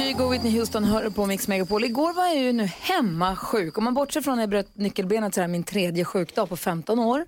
[0.00, 1.84] Kygo och Whitney Houston hör på Mix Megapol.
[1.84, 3.78] Igår var jag ju nu hemma sjuk.
[3.78, 6.56] Om man bortser från att jag bröt nyckelbenet så är det min tredje sjukdag på
[6.56, 7.24] 15 år.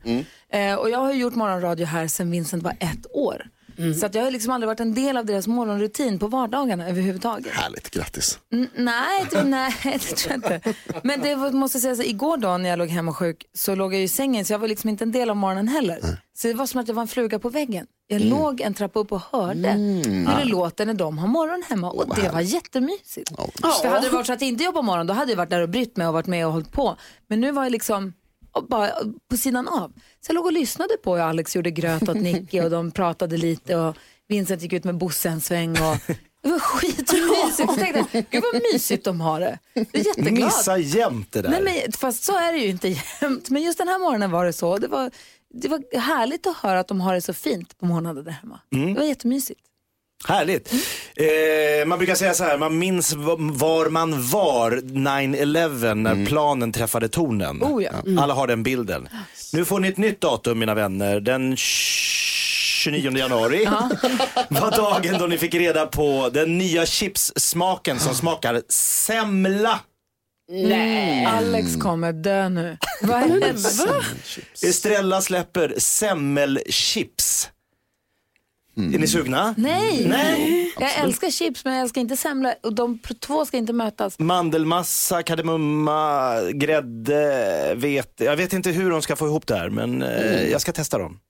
[0.48, 3.46] Eh, och jag har gjort morgonradio här sedan Vincent var ett år.
[4.00, 7.52] Så att jag har liksom aldrig varit en del av deras morgonrutin på vardagarna överhuvudtaget.
[7.52, 8.38] Härligt, grattis.
[8.52, 10.74] N- nej, det, nej, det tror jag inte.
[11.02, 13.74] Men det var- måste jag säga, så, igår då när jag låg hemma sjuk så
[13.74, 15.98] låg jag ju i sängen så jag var liksom inte en del av morgonen heller.
[16.34, 17.86] Så det var som att jag var en fluga på väggen.
[18.06, 21.90] Jag låg en trappa upp och hörde hur det låter när de har morgon hemma
[21.90, 23.30] och det var jättemysigt.
[23.82, 25.60] För hade det varit så att jag inte jobbar morgon då hade jag varit där
[25.60, 26.96] och brytt mig och varit med och hållit på.
[27.26, 28.12] Men nu var jag liksom
[28.68, 28.90] bara
[29.30, 29.92] på sidan av.
[30.20, 33.36] Så jag låg och lyssnade på hur Alex gjorde gröt åt Nicky och de pratade
[33.36, 33.96] lite och
[34.28, 35.96] Vincent gick ut med Bosse en sväng och
[36.42, 37.58] det var skitmysigt.
[37.58, 39.58] Jag tänkte, gud vad mysigt de har det.
[39.74, 40.32] Jag är jätteglad.
[40.32, 41.50] Missa jämt det där.
[41.50, 42.88] Nej, men, fast så är det ju inte
[43.20, 43.50] jämt.
[43.50, 44.78] Men just den här morgonen var det så.
[44.78, 45.10] Det var,
[45.54, 48.60] det var härligt att höra att de har det så fint på morgonen där hemma.
[48.74, 48.94] Mm.
[48.94, 49.60] Det var jättemysigt.
[50.28, 50.72] Härligt.
[51.16, 57.08] Eh, man brukar säga så här, man minns var man var 9-11 när planen träffade
[57.08, 57.62] tornen.
[57.62, 57.90] Oh ja.
[58.06, 58.18] Mm.
[58.18, 59.08] Alla har den bilden.
[59.52, 61.20] Nu får ni ett nytt datum mina vänner.
[61.20, 63.64] Den 29 januari
[64.48, 69.80] var dagen då ni fick reda på den nya chipssmaken som smakar semla.
[70.50, 71.24] Nej.
[71.26, 72.78] Alex kommer dö nu.
[73.02, 73.52] Vad hände?
[73.86, 74.04] Va?
[74.62, 77.48] Estrella släpper semmelchips.
[78.76, 79.54] Är ni sugna?
[79.58, 80.06] Nej.
[80.08, 80.72] Nej.
[80.80, 84.18] Jag älskar chips men jag älskar inte semla och de två ska inte mötas.
[84.18, 88.24] Mandelmassa, kardemumma, grädde, vete.
[88.24, 90.98] Jag vet inte hur de ska få ihop det här men eh, jag ska testa
[90.98, 91.20] dem.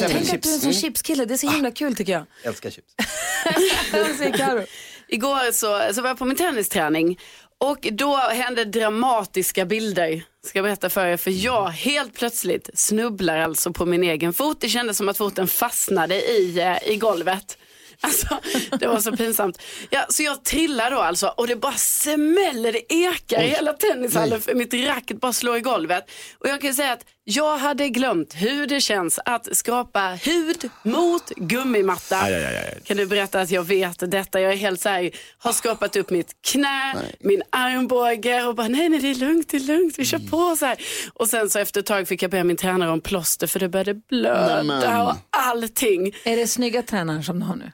[0.00, 2.24] Tänk att du är en sån chipskille, det är så himla kul tycker jag.
[2.44, 2.94] Älskar chips.
[5.08, 7.18] Igår så, så var jag på min tennisträning
[7.60, 10.22] och då hände dramatiska bilder.
[10.46, 11.16] Ska jag berätta för er.
[11.16, 14.60] För jag helt plötsligt snubblar alltså på min egen fot.
[14.60, 17.58] Det kändes som att foten fastnade i, eh, i golvet.
[18.02, 18.38] Alltså,
[18.80, 19.62] det var så pinsamt.
[19.90, 24.40] Ja, så jag trillar då alltså och det bara smäller, det ekar i hela tennishallen
[24.40, 26.10] för mitt racket bara slår i golvet.
[26.38, 31.28] Och jag kan säga att jag hade glömt hur det känns att skrapa hud mot
[31.36, 32.20] gummimatta.
[32.22, 32.80] Aj, aj, aj, aj.
[32.84, 34.40] Kan du berätta att jag vet detta?
[34.40, 38.88] Jag är helt så här, har skrapat upp mitt knä, min armbåge och bara nej,
[38.88, 40.30] nej, det är lugnt, det är lugnt, vi kör Mm.
[40.30, 40.76] på så här.
[41.14, 43.68] Och sen så efter ett tag fick jag be min tränare om plåster för det
[43.68, 45.06] började blöda Nämen.
[45.06, 46.12] och allting.
[46.24, 47.72] Är det snygga tränaren som du har nu?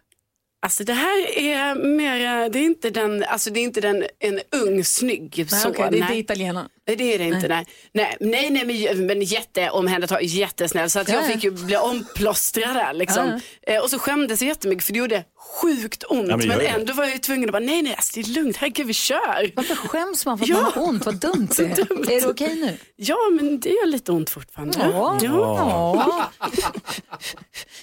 [0.67, 4.41] Alltså det här är mer, det är inte den, alltså det är inte den, en
[4.63, 5.69] ung snygg Nej, så.
[5.69, 6.19] okej, det är inte nej.
[6.19, 6.69] italienaren.
[6.87, 7.67] Nej, Det är det inte, nej.
[7.93, 10.91] Nej, nej, nej men, men jätteomhändertagande, jättesnäll.
[10.91, 11.29] Så att Ja, jag ja.
[11.35, 13.41] fick ju bli omplåstrad där liksom.
[13.67, 15.25] Eh, och så skämdes jag jättemycket för det gjorde
[15.63, 16.29] sjukt ont.
[16.29, 16.67] Ja, men men det.
[16.67, 18.93] ändå var jag ju tvungen att bara, nej nej, alltså, det är lugnt, herregud vi
[18.93, 19.53] kör.
[19.57, 20.61] Varför skäms man för att Ja.
[20.63, 21.07] man har ont?
[21.07, 21.77] Vad dumt det är.
[21.89, 22.05] dumt.
[22.09, 22.77] Är det okej nu?
[22.97, 24.79] Ja, men det gör lite ont fortfarande.
[24.79, 25.19] Ja.
[25.23, 26.31] Ja.
[26.41, 26.51] Ja.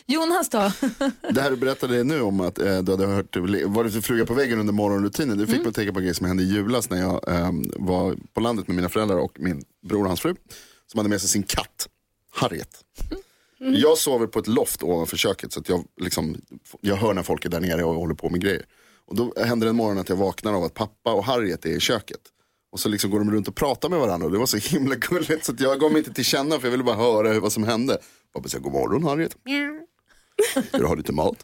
[0.05, 0.71] Jonas då?
[1.29, 3.35] Det här du berättade nu om att eh, du hade hört,
[3.65, 5.37] varit en fluga på väggen under morgonrutinen.
[5.37, 7.51] Det fick mig att tänka på en grej som hände i julas när jag eh,
[7.75, 10.35] var på landet med mina föräldrar och min bror och hans fru.
[10.91, 11.87] Som hade med sig sin katt,
[12.35, 12.69] Harriet.
[13.63, 16.35] Jag sover på ett loft ovanför köket så att jag, liksom,
[16.81, 18.65] jag hör när folk är där nere och håller på med grejer.
[19.07, 21.69] Och då händer det en morgon att jag vaknar av att pappa och Harriet är
[21.69, 22.19] i köket.
[22.71, 24.95] Och så liksom går de runt och pratar med varandra och det var så himla
[24.95, 27.39] gulligt så att jag gav mig inte till känna för jag ville bara höra hur-
[27.39, 27.97] vad som hände.
[28.33, 29.35] Pappa säger god morgon Harriet.
[30.67, 31.35] Ska du ha lite mat?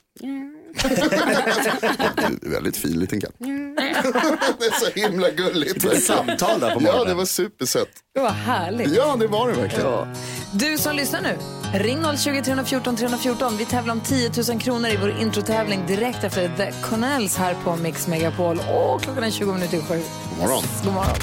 [2.42, 3.34] Du är väldigt fin liten katt.
[3.40, 5.86] det är så himla gulligt.
[5.86, 7.08] Ett samtal där på Ja, morgonen.
[7.08, 7.90] det var supersött.
[8.14, 8.96] Det var härligt.
[8.96, 10.08] Ja, det var det verkligen.
[10.54, 11.38] Du som lyssnar nu,
[11.74, 13.58] ring 020 314 314.
[13.58, 17.76] Vi tävlar om 10 000 kronor i vår introtävling direkt efter The Connells här på
[17.76, 18.60] Mix Megapol.
[18.60, 20.02] Och klockan är 20 minuter i sju.
[20.30, 20.64] God morgon.
[20.84, 21.16] God morgon.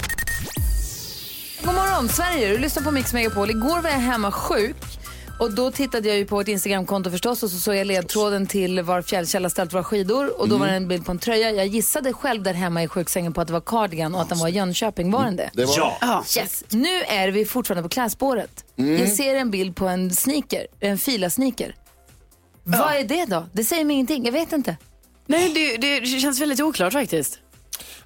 [1.65, 2.49] God morgon, Sverige.
[2.49, 3.51] Du lyssnar på Mix Megapol.
[3.51, 4.77] Igår var jag hemma sjuk.
[5.39, 8.83] Och då tittade jag ju på ett Instagramkonto förstås och så såg jag ledtråden till
[8.83, 11.51] var fjällkälla ställt våra skidor och då var det en bild på en tröja.
[11.51, 14.39] Jag gissade själv där hemma i sjuksängen på att det var cardigan och att den
[14.39, 15.11] var i Jönköping.
[15.11, 15.51] Var den det?
[15.55, 16.25] Det var Ja.
[16.39, 16.65] Yes.
[16.69, 18.65] Nu är vi fortfarande på klädspåret.
[18.75, 21.75] Jag ser en bild på en sneaker, en fila-sneaker.
[22.63, 23.47] Vad är det då?
[23.53, 24.77] Det säger mig ingenting, jag vet inte.
[25.27, 27.39] Nej, det, det, känns väldigt oklart faktiskt.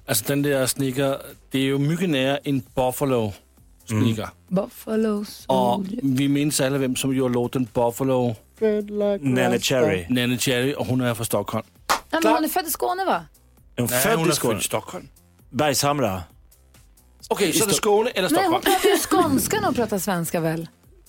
[0.05, 1.17] Altså den der sneaker,
[1.51, 3.31] det er jo mycket nære en Buffalo
[3.87, 4.29] sneaker.
[4.49, 5.99] Buffalo Og Soldier.
[6.03, 8.33] vi mindes alle, hvem som gjorde låten Buffalo.
[9.21, 10.05] Nanny Cherry.
[10.09, 11.65] Nanny Cherry, og hun er fra Stockholm.
[12.11, 13.25] Ja, men hon är född i Skåne va?
[13.75, 14.53] Är hon Nej, född hun i Skåne?
[14.53, 15.07] født i Stockholm.
[15.49, 16.23] Bergshamra.
[17.29, 18.63] Okay, så er det Skåne eller Nej, hon Stockholm?
[18.63, 20.67] pratar ju skånska när hon pratar svenska väl?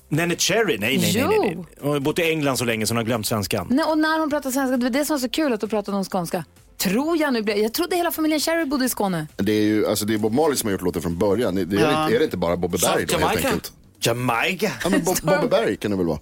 [0.09, 0.79] Neneh Cherry?
[0.79, 1.27] Nej, nej, nej.
[1.29, 1.53] nej, nej.
[1.57, 1.67] Jo.
[1.81, 3.67] Hon har bott i England så länge så hon har glömt svenskan.
[3.71, 5.71] Nej, och när hon pratar svenska, det var det som var så kul att hon
[5.71, 6.45] pratade om skånska.
[6.79, 9.27] Tror jag nu jag trodde hela familjen Cherry bodde i Skåne.
[9.37, 11.55] Det är ju alltså, det är Bob Marley som har gjort låten från början.
[11.55, 12.05] Det är, Ja.
[12.05, 13.73] inte, är det inte bara Bobby Berg då helt enkelt?
[14.01, 14.71] Jamaica?
[14.85, 16.19] Ja, men Bob, Bobby Berg kan det väl vara?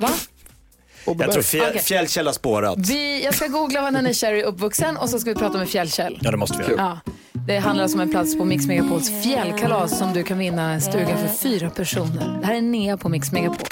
[0.00, 0.10] Va?
[1.06, 1.44] Bobby Jag tror Berg.
[1.50, 1.82] fjäll, Okej.
[1.82, 2.78] Fjällkäll har spårat.
[2.78, 6.18] Vi, jag ska googla var Cherry är uppvuxen och så ska vi prata med Fjällkäll.
[6.22, 7.00] Ja, det måste vi göra.
[7.04, 7.12] Ja,
[7.46, 10.80] det handlar alltså om en plats på Mix Megapols fjällkalas som du kan vinna en
[10.80, 12.38] stuga för fyra personer.
[12.40, 13.66] Det här är Nea på Mix Megapol.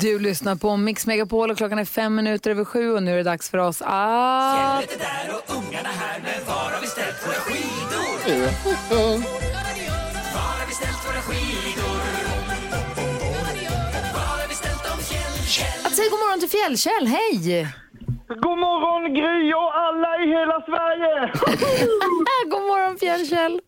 [0.00, 3.16] Du lyssnar på Mix Megapol och klockan är fem minuter över sju och nu är
[3.16, 4.84] det dags för oss att...
[15.84, 17.68] Att säga god morgon till Fjällkäll, hej!
[18.28, 21.32] God morgon Gry och alla i hela Sverige!
[22.50, 23.60] God morgon Fjällkäll!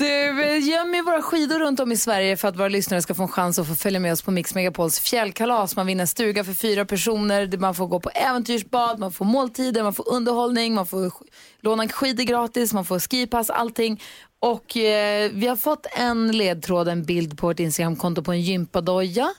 [0.00, 3.14] Du, eh, göm ju våra skidor runt om i Sverige för att våra lyssnare ska
[3.14, 5.76] få en chans att få följa med oss på Mix Megapols fjällkalas.
[5.76, 9.94] Man vinner stuga för fyra personer, man får gå på äventyrsbad, man får måltider, man
[9.94, 11.12] får underhållning, man får
[11.60, 14.02] låna skidor gratis, man får skipass, allting.
[14.38, 19.30] Och eh, vi har fått en ledtråd, en bild på vårt Instagramkonto på en gympadoja.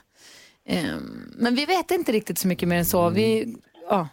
[0.68, 0.84] Eh,
[1.36, 3.10] men vi vet inte riktigt så mycket mer än så.
[3.10, 3.54] Vi,
[3.90, 4.08] ja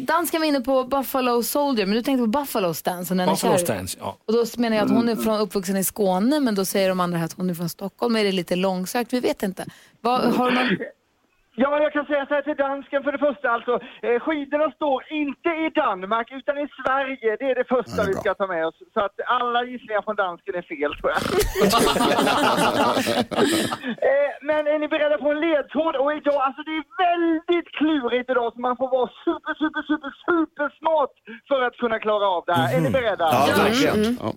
[0.00, 3.14] dansken var inne på Buffalo Soldier, men du tänkte på Buffalo Stance.
[3.14, 4.16] och Buffalo Stance, ja.
[4.26, 7.00] och då menar jag att hon är från, uppvuxen i Skåne, men då säger de
[7.00, 8.16] andra här att hon är från Stockholm.
[8.16, 9.12] Är det lite långsökt?
[9.12, 9.66] Vi vet inte.
[10.00, 10.78] Vad, har du någon...
[11.58, 13.80] Ja, jag kan säga så här till dansken för det första alltså.
[14.02, 17.36] Eh, skidorna står inte i Danmark utan i Sverige.
[17.40, 18.74] Det är det första Ja, det är vi ska ta med oss.
[18.94, 21.22] Så att alla gissningar från dansken är fel tror jag.
[24.10, 25.96] eh, men är ni beredda på en ledtråd?
[25.96, 30.10] Och idag, alltså det är väldigt klurigt idag så man får vara super, super, super,
[30.28, 31.12] super smart
[31.48, 32.76] för att kunna klara av det här.
[32.76, 33.24] Är ni beredda?
[33.32, 34.18] Ja, verkligen.
[34.20, 34.32] Ja.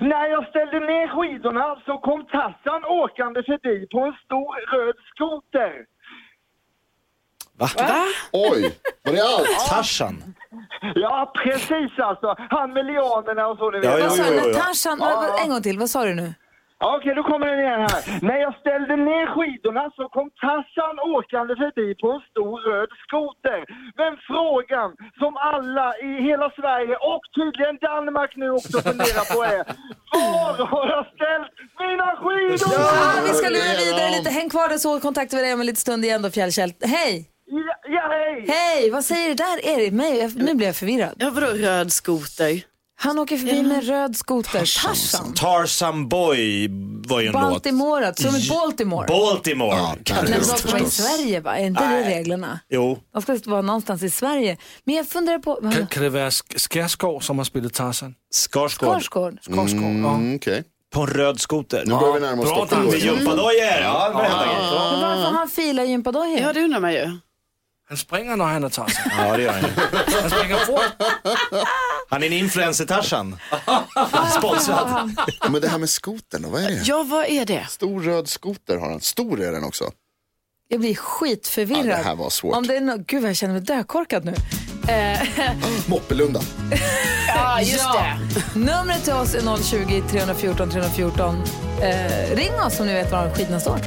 [0.00, 5.72] När jag ställde ner skidorna så kom Tassan åkande förbi på en stor röd skoter.
[7.58, 7.68] Va?
[8.32, 8.62] Oj,
[9.04, 9.68] var det allt?
[9.68, 10.34] Tarzan?
[10.94, 12.34] Ja, precis alltså.
[12.50, 13.84] Han med lianerna och så, ni vet.
[14.00, 14.36] Ja, Vad sa jo, du?
[14.36, 14.54] jo, jo.
[14.60, 16.34] Tarzan, vad- vad- en gång till, vad sa du nu?
[16.80, 18.02] Ja, Okej, då kommer den igen här.
[18.28, 23.60] När jag ställde ner skidorna så kom Tassan åkande förbi på en stor röd skoter.
[24.00, 24.88] Men frågan
[25.22, 29.62] som alla i hela Sverige och tydligen Danmark nu också funderar på är
[30.12, 31.52] Var har jag ställt
[31.84, 32.72] mina skidor?
[33.06, 34.30] Ah, vi ska lura vidare lite.
[34.38, 36.72] Häng kvar där så kontaktar vi dig om en liten stund igen då, Fjällkäll.
[36.96, 37.14] Hej!
[37.90, 38.44] Ja, hej!
[38.48, 38.90] Hej!
[38.90, 39.92] Vad säger du där, Erik?
[39.92, 40.18] Mig?
[40.18, 41.14] Jag- Nu blir jag förvirrad.
[41.18, 42.62] Ja, vadå röd skoter?
[43.00, 44.58] Han åker förbi med röd skoter.
[44.84, 45.34] Tarzan.
[45.34, 46.68] Tarzan Boy
[47.08, 49.06] var ju en Baltimore, alltså, som i Baltimore.
[49.08, 49.34] låt.
[49.34, 49.76] Baltimore.
[50.22, 50.90] Men de ska vara i.
[50.90, 51.56] Sverige, va?
[51.58, 52.60] Är inte det reglerna?
[52.68, 52.98] Jo.
[53.12, 54.56] De ska vara någonstans i Sverige.
[54.84, 55.54] Men jag funderar på...
[55.54, 58.14] Kan, kan det vara Sk- Skarsgård som har spelat Tarzan?
[58.34, 58.88] Skarsgård.
[58.88, 59.38] Skarsgård.
[59.42, 60.14] Skarsgård, ja.
[60.14, 60.62] Mm, Okej,
[60.92, 61.82] På en röd skoter.
[61.86, 62.82] nu börjar vi närma oss bra Stockholm.
[62.90, 63.04] dans.
[63.04, 63.52] Med gympadojor.
[63.82, 64.70] Ja, det var helt enkelt.
[64.92, 66.38] Men varför har han fila gympadojor?
[66.40, 67.18] Ja, det undrar man ju.
[67.88, 69.10] Han springer när han är Tarzan.
[69.18, 69.68] Ja, det gör han ju.
[70.20, 70.82] Han springer fort.
[72.08, 73.36] Han är en influencer-Tarzan.
[74.38, 75.16] Sponsrad.
[75.50, 76.82] Men det här med skotern då, vad är det?
[76.84, 77.66] Ja, vad är det?
[77.68, 79.00] Stor röd skoter har han.
[79.00, 79.84] Stor är den också.
[80.68, 81.86] Jag blir skitförvirrad.
[81.86, 82.56] Ja, det här var svårt.
[82.56, 84.34] Om det är no- Gud vad jag känner mig dökorkad nu.
[84.92, 85.20] Eh,
[85.86, 86.40] Moppelunda.
[87.34, 88.18] Ja, just ja.
[88.54, 91.42] Numret till oss är 020 314 314.
[91.82, 93.78] Eh, ring oss om ni vet var skidorna står.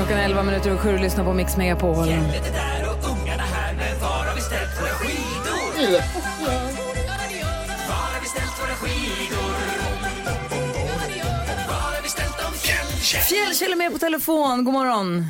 [0.00, 2.06] Klockan är 11 minuter och sju och lyssnar på Mix Megapol.
[13.28, 14.64] Fjällkäll är med på telefon.
[14.64, 15.24] God morgon.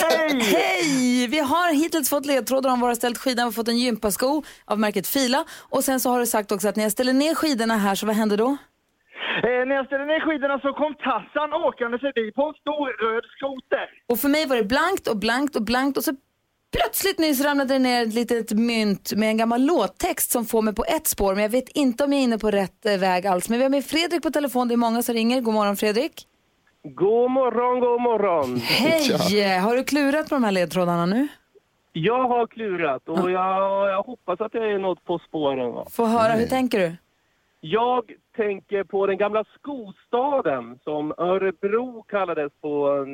[0.00, 0.40] Hej!
[0.40, 1.26] Hej!
[1.26, 3.36] Vi har hittills fått ledtrådar om var du har ställt skidan.
[3.36, 5.44] Vi har fått en gympasko av märket Fila.
[5.52, 8.06] Och sen så har du sagt också att när jag ställer ner skidorna här, så
[8.06, 8.56] vad händer då?
[9.42, 13.24] Eh, när jag ställde ner skidorna så kom Tassan åkande förbi på en stor röd
[13.36, 13.86] skoter.
[14.06, 16.12] Och för mig var det blankt och blankt och blankt och så
[16.76, 20.74] plötsligt nyss ramlade det ner ett litet mynt med en gammal låttext som får mig
[20.74, 21.34] på ett spår.
[21.34, 23.48] Men jag vet inte om jag är inne på rätt eh, väg alls.
[23.48, 24.68] Men vi har med Fredrik på telefon.
[24.68, 25.40] Det är många som ringer.
[25.40, 26.26] God morgon Fredrik.
[26.82, 28.56] God morgon, god morgon.
[28.56, 29.58] Hej!
[29.58, 31.28] Har du klurat på de här ledtrådarna nu?
[31.92, 35.72] Jag har klurat och jag, jag hoppas att jag är något på spåren.
[35.72, 35.86] Va?
[35.90, 36.96] Få höra, hur tänker du?
[37.66, 38.04] Jag
[38.36, 43.06] tänker på den gamla skostaden som Örebro kallades på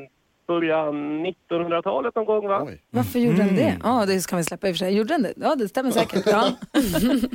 [0.46, 2.62] början 1900-talet någon gång va?
[2.66, 2.82] Oj.
[2.90, 3.76] Varför gjorde den det?
[3.82, 4.96] Ja, det ska vi släppa i och för sig.
[4.96, 5.32] Gjorde den det?
[5.36, 6.26] Ja, det stämmer säkert.
[6.26, 6.48] Ja.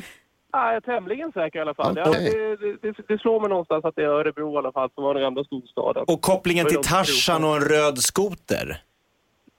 [0.51, 1.93] Ja, jag är tämligen säker i alla fall.
[1.95, 2.31] Ja, Okej.
[2.33, 5.03] det, det, det, det slår mig någonstans att det är Örebro i alla fall som
[5.03, 6.03] var den gamla storstaden.
[6.07, 8.81] Och kopplingen till Tarzan och en röd skoter.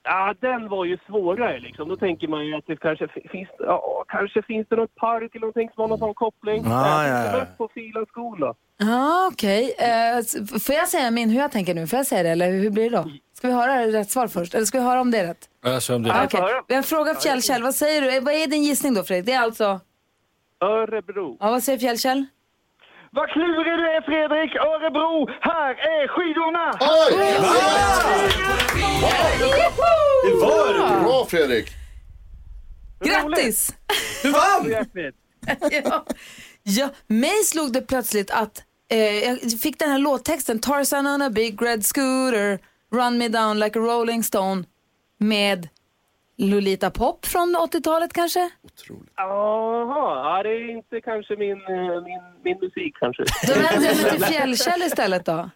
[0.09, 1.89] Ja, den var ju svårare liksom.
[1.89, 5.31] Då tänker man ju att det kanske fi- finns, ja, kanske finns det något park
[5.35, 6.65] eller någonting som har någon sån koppling.
[6.67, 7.45] Ah, Jag ja, ja.
[7.57, 8.55] på Filans skola.
[8.79, 9.75] Ja, okej.
[9.79, 11.87] Eh, s- får jag säga min, hur jag tänker nu?
[11.87, 13.05] Får jag säga det eller hur blir det då?
[13.35, 14.55] Ska vi höra rätt svar först?
[14.55, 15.49] Eller ska vi höra om det är rätt?
[15.65, 16.41] Ja, så om det Ah, är okej.
[16.69, 17.63] Vi har en fråga Fjällkäll.
[17.63, 18.17] Vad säger du?
[18.17, 19.27] Eh, Vad är din gissning då Fredrik?
[19.27, 19.81] Det är alltså?
[20.61, 21.37] Örebro.
[21.41, 22.27] Ja, vad säger Fjällkäll?
[23.17, 24.55] Vad klurig du är Fredrik!
[24.55, 25.29] Örebro!
[25.41, 26.73] Här är skidorna!
[30.23, 31.05] Det var det!
[31.05, 31.71] Bra Fredrik!
[33.05, 33.75] Grattis!
[34.23, 34.87] Du vann!
[36.63, 41.31] Ja, mig slog det plötsligt att eh, jag fick den här låttexten Tarzan on a
[41.31, 42.59] big red scooter
[42.93, 44.65] Run me down like a rolling stone
[45.19, 45.69] med
[46.39, 48.51] Lolita Pop från 80-talet kanske?
[49.17, 53.23] Jaha, ja, det är inte kanske min, eh, min, min musik kanske.
[53.47, 55.51] Då vänder jag mig till Fjällkäll istället då.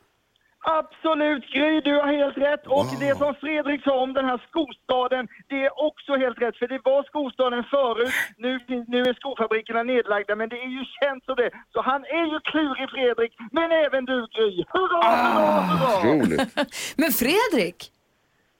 [0.62, 2.66] Absolut Gry, du har helt rätt.
[2.66, 6.56] Och det som Fredrik sa om den här skostaden, det är också helt rätt.
[6.56, 8.50] För det var skostaden förut, nu,
[8.94, 11.50] nu är skofabrikerna nedlagda, men det är ju känt så det.
[11.72, 14.64] Så han är ju klurig Fredrik, men även du Gry.
[14.74, 16.12] Hurra, hurra, hurra!
[16.12, 16.40] Roligt.
[17.00, 17.78] Men Fredrik,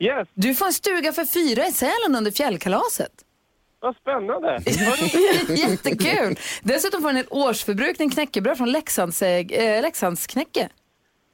[0.00, 3.12] Yes, du får en stuga för fyra i Sälen under fjällkalaset.
[3.80, 4.58] vad spännande.
[5.54, 6.36] Jättekul!
[6.62, 10.68] Dessutom får du en årsförbrukning knäckebröd från Leksands, eh, Leksands knäcke.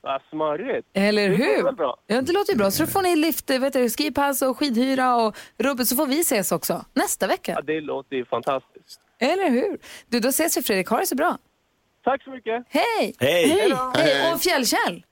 [0.00, 0.88] Vad smarrigt.
[0.94, 1.72] Eller Det låter hur?
[1.72, 1.96] bra.
[2.06, 2.70] Ja, det låter ju bra.
[2.70, 6.20] Så då får ni lift, vet du, skipass och skidhyra och rubbet så får vi
[6.20, 7.52] ses också nästa vecka.
[7.52, 9.00] Ja, det låter ju fantastiskt.
[9.18, 9.78] Eller hur?
[10.08, 10.88] Du, då ses vi Fredrik.
[10.88, 11.38] Ha det så bra.
[12.04, 12.64] Tack så mycket.
[12.68, 13.14] Hej!
[13.18, 13.48] Hej!
[13.94, 14.32] Hej!
[14.34, 15.04] Och Fjällkäll!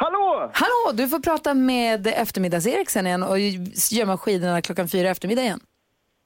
[0.00, 0.50] Hallå!
[0.54, 0.92] Hallå!
[0.94, 3.38] Du får prata med eftermiddags-Erik sen igen och
[3.90, 5.60] gömma skidorna klockan fyra eftermiddag igen.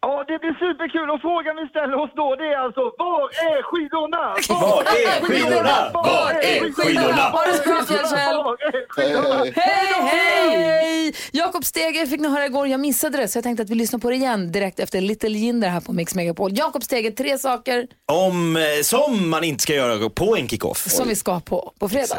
[0.05, 3.63] Ja, det blir superkul och frågan vi ställer oss då det är alltså, var är
[3.63, 4.25] skidorna?
[4.49, 5.91] Var är skidorna?
[5.95, 7.23] Var är skidorna?
[7.23, 8.37] Ha det så bra Fjällkäll!
[8.37, 9.45] Var är skidorna?
[9.57, 11.15] Hej, hej!
[11.33, 13.99] Jakob Stege fick ni höra igår, jag missade det så jag tänkte att vi lyssnar
[13.99, 16.51] på det igen direkt efter Little Jinder här på Mix Megapol.
[16.55, 20.79] Jakob Stege, tre saker Om, eh, som man inte ska göra på en kickoff.
[20.91, 22.19] som vi ska på på fredag.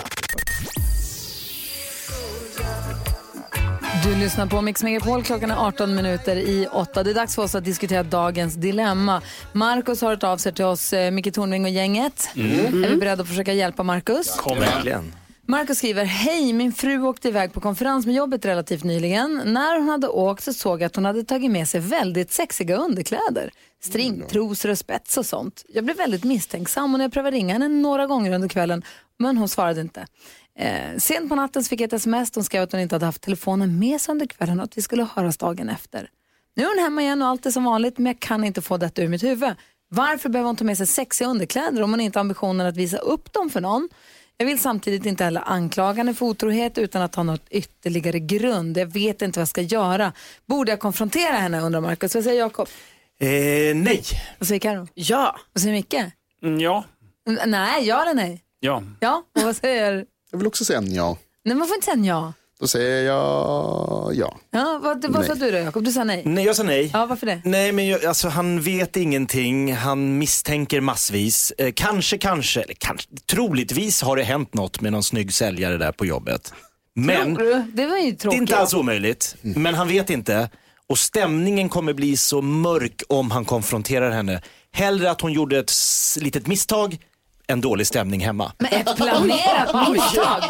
[4.04, 7.04] Du lyssnar på Mix Megapol, klockan är 18 minuter i 8.
[7.04, 9.22] Det är dags för oss att diskutera dagens dilemma.
[9.54, 12.30] Markus har hört av sig till oss, eh, Micke Tornving och gänget.
[12.36, 14.38] Är vi beredda att försöka hjälpa Markus?
[14.60, 15.14] Verkligen.
[15.46, 19.42] Marcus skriver, hej min fru åkte iväg på konferens med jobbet relativt nyligen.
[19.46, 22.76] När hon hade åkt så såg jag att hon hade tagit med sig väldigt sexiga
[22.78, 23.52] underkläder.
[23.84, 25.66] Stringtrosor och spets och sånt.
[25.74, 28.84] Jag blev väldigt misstänksam och när jag prövade ringa henne några gånger under kvällen
[29.20, 30.06] men hon svarade inte.
[30.60, 32.32] Eh, sent på natten så fick jag ett sms.
[32.36, 34.82] Hon skrev att hon inte hade haft telefonen med sig under kvällen och att vi
[34.82, 36.10] skulle höras dagen efter.
[36.56, 38.78] Nu är hon hemma igen och allt är som vanligt men jag kan inte få
[38.78, 39.54] detta ur mitt huvud.
[39.90, 42.98] Varför behöver hon ta med sig sexiga underkläder om hon inte har ambitionen att visa
[42.98, 43.90] upp dem för någon?
[44.38, 48.78] Jag vill samtidigt inte heller anklaga henne för otrohet utan att ha något ytterligare grund.
[48.78, 50.14] Jag vet inte vad jag ska göra.
[50.46, 52.16] Borde jag konfrontera henne undrar Markus.
[52.16, 52.68] Vad säger Jakob?
[53.20, 53.28] Eh,
[53.76, 54.04] nej.
[54.40, 54.88] Vad säger Karo?
[54.94, 55.36] Ja.
[55.54, 55.94] Vad säger Micke?
[56.44, 56.84] Mm, ja.
[57.30, 58.42] N- Nej, ja eller nej?
[58.60, 58.84] Ja.
[59.00, 60.06] Ja, och vad säger...
[60.34, 61.18] Jag vill också säga en ja.
[61.46, 62.34] Nej, man får inte säga ja.
[62.60, 64.38] Då säger jag ja.
[64.52, 65.84] Ja, vad vad sa du då Jakob?
[65.84, 66.22] Du sa nej.
[66.26, 66.90] Nej, jag sa nej.
[66.94, 67.42] Ja, varför det?
[67.46, 71.54] Nej, men jag, alltså, han vet ingenting, han misstänker massvis.
[71.58, 75.92] Eh, kanske, kanske, eller kanske, troligtvis har det hänt något med någon snygg säljare där
[75.92, 76.54] på jobbet.
[76.96, 77.64] Men Tror du?
[77.74, 78.42] Det var ju det är tråkigt.
[78.42, 80.50] inte alls omöjligt, men han vet inte.
[80.88, 84.42] Och stämningen kommer bli så mörk om han konfronterar henne.
[84.72, 86.98] Hellre att hon gjorde ett s- litet misstag
[87.54, 88.52] än dålig stämning hemma.
[88.60, 90.44] Men ett planerat misstag.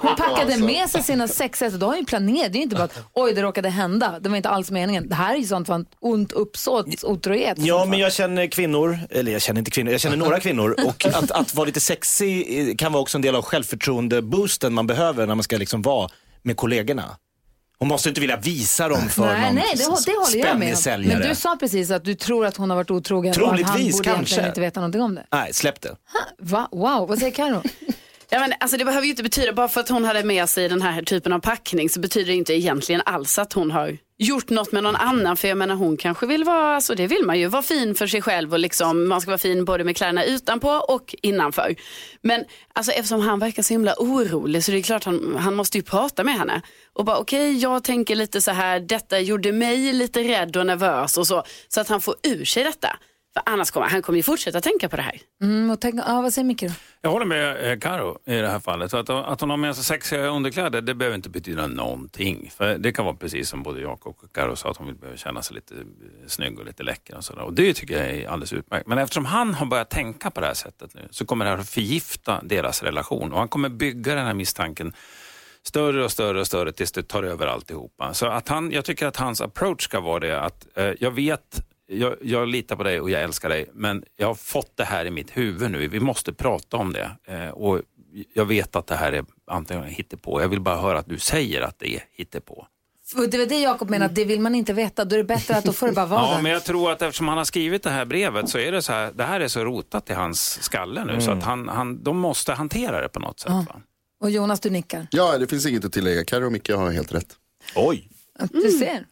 [0.00, 2.52] Hon, packade med sig sina sexigaste, då har ju planerat.
[2.52, 4.18] Det är ju inte bara att oj det råkade hända.
[4.20, 5.08] Det var inte alls meningen.
[5.08, 7.58] Det här är ju sånt för en ont uppsåt, otrohet.
[7.58, 11.06] Ja, men jag känner kvinnor, eller jag känner inte kvinnor, jag känner några kvinnor och
[11.14, 15.34] att, att vara lite sexig kan vara också en del av självförtroende-boosten man behöver när
[15.34, 16.08] man ska liksom vara
[16.42, 17.04] med kollegorna.
[17.80, 20.74] Hon måste inte vilja visa dem för Nej, någon nej, det, det håller jag med
[20.96, 21.02] om.
[21.02, 23.66] Men du sa precis att du tror att hon har varit otrogen och att han
[23.66, 24.46] Troligtvis, borde kanske.
[24.46, 25.26] inte veta någonting om det.
[25.32, 25.96] Nej, släpp det.
[26.38, 26.68] Va?
[26.72, 27.62] Wow, vad säger Karo?
[28.32, 30.68] Ja, men, alltså, det behöver ju inte betyda, bara för att hon hade med sig
[30.68, 34.50] den här typen av packning så betyder det inte egentligen alls att hon har gjort
[34.50, 35.36] något med någon annan.
[35.36, 38.06] För jag menar hon kanske vill vara, alltså det vill man ju, vara fin för
[38.06, 41.74] sig själv och liksom, man ska vara fin både med kläderna utanpå och innanför.
[42.22, 45.78] Men alltså, eftersom han verkar så himla orolig så det är klart han, han måste
[45.78, 46.62] ju prata med henne.
[46.92, 51.18] Och bara okej, jag tänker lite så här, detta gjorde mig lite rädd och nervös
[51.18, 51.44] och så.
[51.68, 52.96] Så att han får ur sig detta.
[53.34, 55.20] För annars kommer han kommer ju fortsätta tänka på det här.
[55.42, 56.72] Mm, och tänk, ja, vad säger Micke då?
[57.00, 58.90] Jag håller med eh, Karo i det här fallet.
[58.90, 62.50] Så att, att hon har med sig sexiga underkläder, det behöver inte betyda någonting.
[62.56, 65.16] För Det kan vara precis som både Jakob och Karo sa, att hon vill behöva
[65.16, 65.80] känna sig lite eh,
[66.26, 67.16] snygg och lite läcker.
[67.16, 67.42] Och, sådär.
[67.42, 68.86] och det tycker jag är alldeles utmärkt.
[68.86, 71.58] Men eftersom han har börjat tänka på det här sättet nu så kommer det här
[71.58, 73.32] att förgifta deras relation.
[73.32, 74.92] Och han kommer bygga den här misstanken
[75.62, 78.14] större och större och större tills det tar över alltihopa.
[78.14, 81.66] Så att han, jag tycker att hans approach ska vara det att eh, jag vet,
[81.90, 85.04] jag, jag litar på dig och jag älskar dig, men jag har fått det här
[85.04, 85.88] i mitt huvud nu.
[85.88, 87.10] Vi måste prata om det.
[87.26, 87.80] Eh, och
[88.34, 90.40] jag vet att det här är antingen hittepå.
[90.40, 92.66] Jag vill bara höra att du säger att det är hittepå.
[93.16, 95.04] Och det var det Jakob menar, att det vill man inte veta.
[95.04, 96.42] Då är det bättre att då får det bara vara Ja, där.
[96.42, 98.92] men jag tror att eftersom han har skrivit det här brevet så är det så
[98.92, 102.18] här, det här är så rotat i hans skalle nu så att han, han, de
[102.18, 103.50] måste hantera det på något sätt.
[103.52, 103.80] Va?
[104.20, 105.06] Och Jonas, du nickar.
[105.10, 106.24] Ja, det finns inget att tillägga.
[106.24, 107.36] Carro och Micke har helt rätt.
[107.76, 108.08] Oj,
[108.50, 109.06] Du ser.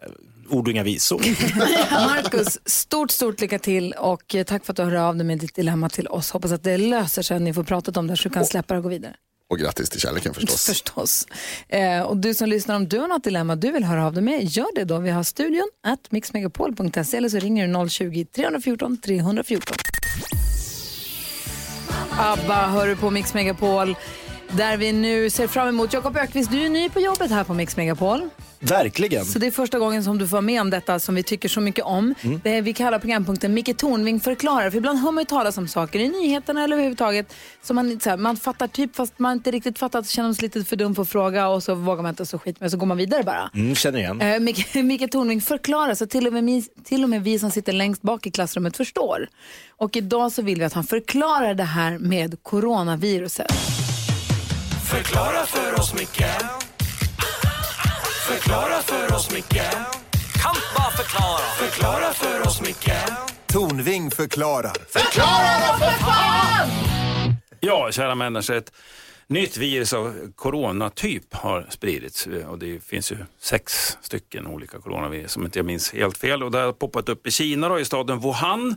[0.50, 1.18] Ord och inga visor.
[1.90, 5.38] Marcus, stort, stort lycka till och eh, tack för att du hör av dig med
[5.38, 6.30] ditt dilemma till oss.
[6.30, 8.74] Hoppas att det löser sig, att ni får pratat om det så du kan släppa
[8.74, 9.14] det och gå vidare.
[9.50, 10.66] Och grattis till kärleken förstås.
[10.66, 11.26] Förstås.
[11.68, 14.22] Eh, och du som lyssnar, om du har något dilemma du vill höra av dig
[14.22, 14.98] med, gör det då.
[14.98, 19.76] Vi har studion at mixmegapol.se eller så ringer du 020-314 314.
[22.18, 23.96] Abba hör du på Mix Megapol
[24.50, 27.54] där vi nu ser fram emot Jakob Ökvist, du är ny på jobbet här på
[27.54, 28.28] Mix Megapol.
[28.60, 29.24] Verkligen.
[29.24, 31.60] Så det är första gången som du får med om detta som vi tycker så
[31.60, 32.14] mycket om.
[32.42, 34.70] Det är, vi kallar programpunkten Micke Tornving förklarar.
[34.70, 38.10] För ibland hör man ju talas om saker i nyheterna eller överhuvudtaget som man, så
[38.10, 40.76] här, man fattar typ fast man inte riktigt fattar, så känner man sig lite för
[40.76, 42.96] dum för att fråga och så vågar man inte så skit med så går man
[42.96, 43.50] vidare bara.
[43.54, 44.20] Mm, känner igen.
[44.20, 47.72] Eh, Micke, Micke Tornving förklarar så till och, med, till och med vi som sitter
[47.72, 49.28] längst bak i klassrummet förstår.
[49.76, 53.87] Och idag så vill vi att han förklarar det här med coronaviruset.
[54.90, 56.24] Förklara för oss, Micke.
[58.28, 59.62] Förklara för oss, Micke.
[60.42, 61.38] Kan bara förklara.
[61.58, 62.92] Förklara för oss, Micke.
[63.46, 64.72] Tornving förklarar.
[67.60, 68.72] Ja, kära människor, ett
[69.26, 72.26] nytt virus av coronatyp har spridits.
[72.26, 76.42] Och det finns ju sex stycken olika coronavirus som inte jag minns helt fel.
[76.42, 78.76] Och det har poppat upp i Kina då, i staden Wuhan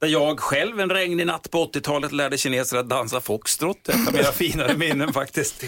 [0.00, 3.88] där jag själv en regnig natt på 80-talet lärde kineser att dansa foxtrot.
[3.88, 5.64] Ett av mina finare minnen faktiskt.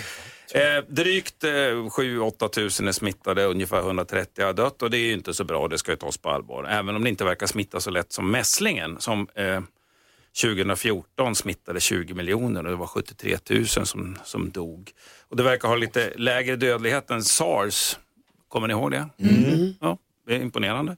[0.55, 5.13] Eh, drygt eh, 7-8 tusen är smittade, ungefär 130 har dött och det är ju
[5.13, 6.65] inte så bra, det ska ju tas på allvar.
[6.65, 9.61] Även om det inte verkar smitta så lätt som mässlingen som eh,
[10.43, 14.91] 2014 smittade 20 miljoner och det var 73 000 som, som dog.
[15.29, 17.99] Och det verkar ha lite lägre dödlighet än sars.
[18.49, 19.09] Kommer ni ihåg det?
[19.81, 20.97] Ja, det är imponerande.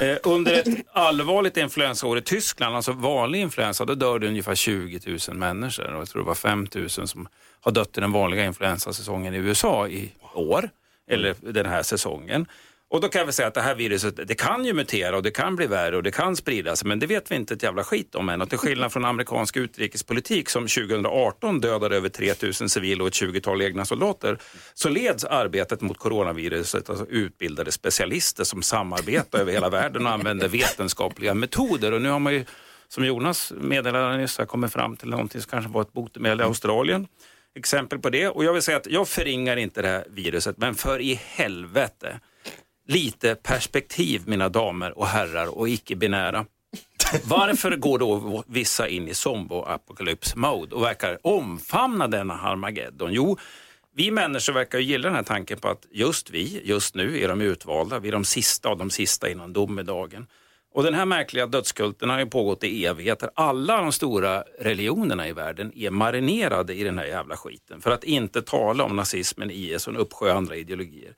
[0.00, 5.18] Eh, under ett allvarligt influensaår i Tyskland, alltså vanlig influensa, då dör det ungefär 20
[5.28, 5.92] 000 människor.
[5.94, 7.28] Och jag tror det var 5 000 som
[7.60, 10.70] har dött i den vanliga influensasäsongen i USA i år,
[11.10, 12.46] eller den här säsongen.
[12.90, 15.30] Och då kan vi säga att det här viruset, det kan ju mutera och det
[15.30, 17.84] kan bli värre och det kan sprida sig, men det vet vi inte ett jävla
[17.84, 18.42] skit om än.
[18.42, 23.62] Och till skillnad från amerikansk utrikespolitik som 2018 dödade över 3000 civila och ett 20-tal
[23.62, 24.38] egna soldater,
[24.74, 30.48] så leds arbetet mot coronaviruset alltså utbildade specialister som samarbetar över hela världen och använder
[30.48, 31.92] vetenskapliga metoder.
[31.92, 32.44] Och nu har man ju,
[32.88, 37.06] som Jonas meddelade nyss, kommit fram till någonting som kanske var ett botemedel i Australien
[37.58, 38.28] exempel på det.
[38.28, 42.20] Och jag vill säga att jag förringar inte det här viruset, men för i helvete,
[42.88, 46.46] lite perspektiv mina damer och herrar och icke-binära.
[47.24, 53.12] Varför går då vissa in i zombo-apokalyps-mode och verkar omfamna denna Harmageddon?
[53.12, 53.38] Jo,
[53.94, 57.28] vi människor verkar ju gilla den här tanken på att just vi, just nu, är
[57.28, 57.98] de utvalda.
[57.98, 60.26] Vi är de sista av de sista innan domedagen.
[60.74, 63.30] Och den här märkliga dödskulten har ju pågått i evigheter.
[63.34, 67.80] Alla de stora religionerna i världen är marinerade i den här jävla skiten.
[67.80, 71.14] För att inte tala om nazismen, IS och en uppsjö andra ideologier.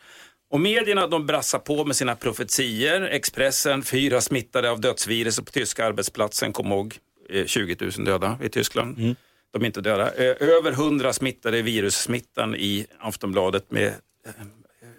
[0.50, 3.00] Och medierna de brassar på med sina profetier.
[3.02, 6.52] Expressen, fyra smittade av dödsviruset på tyska arbetsplatsen.
[6.52, 6.98] Kom ihåg,
[7.30, 9.16] eh, 20 000 döda i Tyskland.
[9.52, 10.14] De är inte döda.
[10.14, 13.92] Eh, Över 100 smittade i virussmittan i Aftonbladet med eh,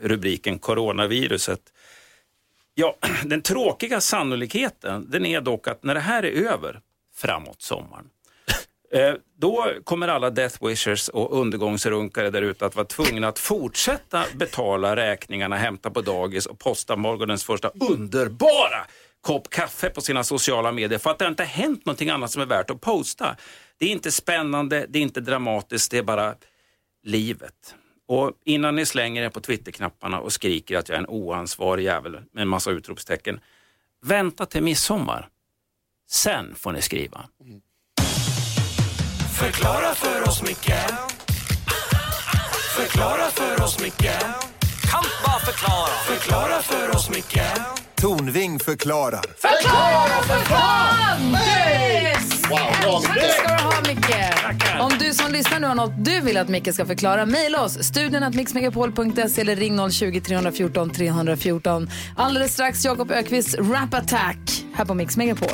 [0.01, 1.61] rubriken coronaviruset.
[2.75, 6.81] Ja, den tråkiga sannolikheten den är dock att när det här är över
[7.15, 8.20] framåt sommaren eh,
[8.93, 14.25] Eh, då kommer alla death wishers och undergångsrunkare där ute att vara tvungna att fortsätta
[14.33, 18.85] betala räkningarna, hämta på dagis och posta morgonens första underbara
[19.21, 22.41] kopp kaffe på sina sociala medier för att det inte har hänt någonting annat som
[22.41, 23.35] är värt att posta.
[23.77, 26.35] Det är inte spännande, det är inte dramatiskt, det är bara
[27.03, 27.75] livet.
[28.07, 32.11] Och innan ni slänger er på Twitterknapparna och skriker att jag är en oansvarig jävel
[32.31, 33.39] med en massa utropstecken,
[34.01, 35.29] vänta till midsommar.
[36.09, 37.25] Sen får ni skriva.
[37.41, 37.61] Mm.
[39.41, 40.73] Förklara för oss, Micke
[42.75, 44.11] Förklara för oss, Micke
[44.91, 47.41] Kan bara förklara Förklara för oss, Micke
[47.95, 49.21] Tornving förklarar.
[49.41, 49.71] Tack ska
[53.47, 54.79] du ha, Micke.
[54.79, 57.83] Om du som lyssnar nu har något du vill att Micke ska förklara, mejla oss.
[57.83, 61.89] Studion att mixmegapol.se eller ring 020-314 314.
[62.17, 64.37] Alldeles strax Jakob Ökvists Rap Attack
[64.73, 65.49] här på Mix Megapol.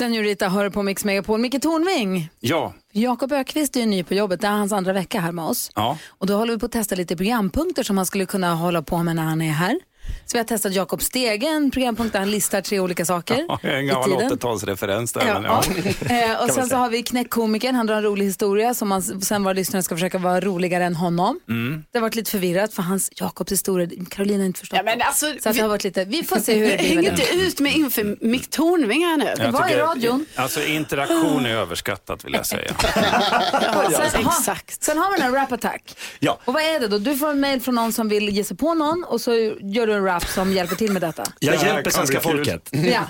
[0.00, 1.40] Senorita hör på Mix Megapol.
[1.40, 2.30] Micke Tornving.
[2.40, 2.72] Ja.
[2.92, 4.40] Jakob Ökvist är ju ny på jobbet.
[4.40, 5.70] Det är hans andra vecka här med oss.
[5.74, 5.98] Ja.
[6.08, 9.02] Och då håller vi på att testa lite programpunkter som han skulle kunna hålla på
[9.02, 9.80] med när han är här.
[10.26, 13.58] Så vi har testat Jakob Stege, en programpunkt där han listar tre olika saker Ja,
[13.62, 14.30] jag är en gammal tiden.
[14.30, 15.26] 80-talsreferens där.
[15.26, 15.62] Ja, men ja.
[16.08, 16.34] ja.
[16.34, 19.44] Eh, och sen så har vi knäckkomikern, han drar en rolig historia som man, sen
[19.44, 21.40] våra lyssnare ska försöka vara roligare än honom.
[21.48, 21.84] Mm.
[21.90, 24.76] Det har varit lite förvirrat för hans Jakobs historia, Carolina har inte förstått.
[24.76, 26.88] Ja, men alltså, så att det har varit lite, vi får se hur det blir
[26.88, 29.34] Häng inte ut med inför Mick Tornving här nu.
[29.36, 30.26] Det var i radion.
[30.34, 32.74] Alltså interaktion är överskattat vill jag säga.
[34.12, 35.96] sen, ha, sen har vi den här rap attack.
[36.18, 36.38] Ja.
[36.44, 36.98] Och vad är det då?
[36.98, 39.86] Du får en mail från någon som vill ge sig på någon och så gör
[39.86, 41.24] du en rap som hjälper till med detta.
[41.40, 42.68] Jag Det hjälper svenska folket.
[42.72, 43.06] Ja.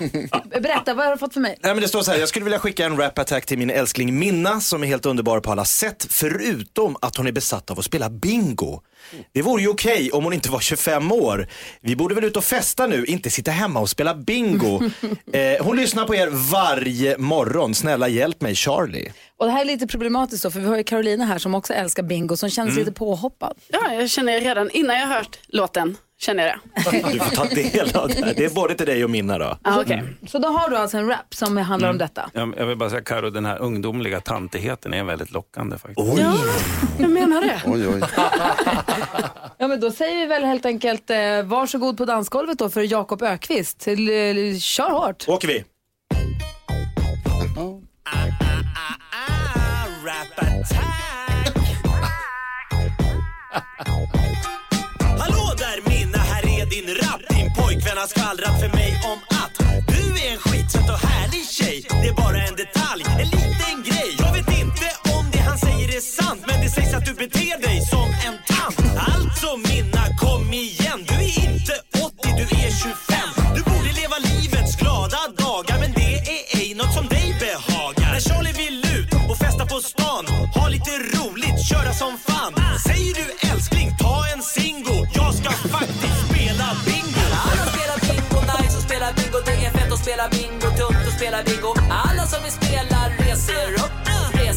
[0.61, 1.57] Berätta, vad har du fått för mig?
[1.63, 3.69] Nej, men det står så här, jag skulle vilja skicka en rap attack till min
[3.69, 7.79] älskling Minna som är helt underbar på alla sätt, förutom att hon är besatt av
[7.79, 8.81] att spela bingo.
[9.33, 11.47] Det vore ju okej om hon inte var 25 år.
[11.81, 14.81] Vi borde väl ut och festa nu, inte sitta hemma och spela bingo.
[15.33, 17.75] eh, hon lyssnar på er varje morgon.
[17.75, 19.11] Snälla hjälp mig Charlie.
[19.37, 21.73] Och det här är lite problematiskt då, för vi har ju Carolina här som också
[21.73, 22.79] älskar bingo, som känns Mm.
[22.79, 23.53] lite påhoppad.
[23.67, 26.55] Ja, jag känner redan innan jag hört låten, känner jag
[26.93, 27.11] det.
[27.13, 28.33] Du får ta del av det här.
[28.37, 29.57] Det är både till dig och Minna då.
[29.61, 30.01] Ah, okay.
[30.27, 31.95] Så då har du alltså en rap som handlar Mm.
[31.95, 32.29] om detta.
[32.57, 36.17] Jag, vill bara säga Karo, den här ungdomliga tantigheten är väldigt lockande faktiskt.
[36.19, 36.33] Ja,
[36.99, 37.61] jag menar det.
[37.65, 38.01] Oj, oj.
[39.57, 43.21] Ja men då säger vi väl helt enkelt eh, varsågod på dansgolvet då för Jakob
[43.23, 43.79] Ökvist.
[43.79, 45.25] Till, eh, kör hårt.
[45.27, 45.63] Åker vi.
[47.43, 47.81] Hallå
[58.01, 59.53] har skvallrat för mig om att
[59.87, 61.85] Du är en skitsöt och härlig tjej.
[62.01, 64.11] Det är bara en detalj, en liten grej.
[64.23, 67.55] Jag vet inte om det han säger är sant Men det sägs att du beter
[67.67, 68.77] dig som en tant.
[69.13, 70.99] Alltså Minna, kom igen.
[71.09, 71.73] Du är inte
[72.05, 76.93] 80, du är 25 Du borde leva livets glada dagar Men det är ej något
[76.97, 78.11] som dig behagar.
[78.13, 80.23] När Charlie vill ut och festa på stan
[80.55, 82.53] Ha lite roligt, köra som fan.
[82.87, 83.25] Säger du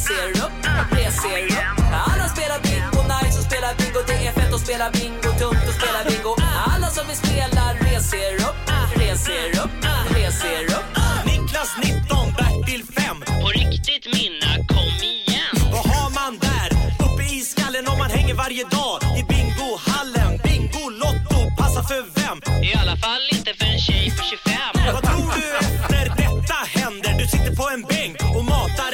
[0.04, 0.52] reser upp,
[0.90, 1.84] reser upp.
[1.92, 4.00] Alla spelar bingo, nice och spelar bingo.
[4.06, 6.36] Det är fett att spela bingo, tungt att spela bingo.
[6.72, 8.58] Alla som vill spela reser upp,
[8.96, 9.72] reser upp,
[10.16, 10.88] reser upp.
[11.26, 15.54] Niklas 19, Bertil 5 På riktigt Minna, kom igen.
[15.72, 16.68] Vad har man där?
[17.04, 18.96] Uppe i skallen om man hänger varje dag.
[19.20, 20.30] I bingohallen?
[20.44, 22.38] Bingolotto, passa för vem?
[22.64, 24.52] I alla fall inte för en tjej på 25
[24.94, 27.12] Vad tror du efter detta händer?
[27.20, 28.92] Du sitter på en bänk och matar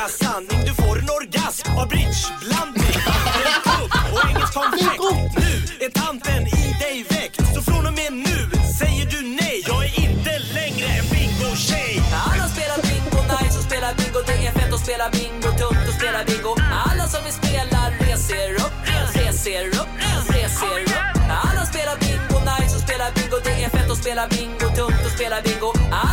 [0.00, 0.64] läskiga sanning.
[0.66, 2.96] Du får en orgasm av bridgeblandning.
[3.06, 5.02] Vattenkubb och engelsk konfekt.
[5.36, 7.54] Nu är tanten i dig väckt.
[7.54, 8.38] Så från och med nu
[8.78, 9.64] säger du nej.
[9.66, 12.02] Jag är inte längre en bingo-tjej.
[12.30, 14.20] Alla spelar bingo, nice och spelar bingo.
[14.26, 16.52] Det är fett att spela bingo, tungt att spela bingo.
[16.88, 18.76] Alla som vill spela reser upp,
[19.18, 19.90] reser upp,
[20.34, 21.16] reser upp.
[21.48, 23.38] Alla spelar bingo, nice och spelar bingo.
[23.46, 25.70] Det är fett att spela bingo, tungt att spela bingo.
[25.92, 26.09] Alla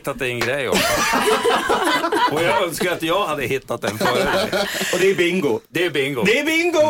[0.00, 0.82] hittat din grej också.
[2.32, 4.48] Och jag önskar att jag hade hittat den före dig.
[4.92, 5.60] Och det är bingo.
[5.68, 6.22] Det är bingo.
[6.26, 6.80] Det är bingo!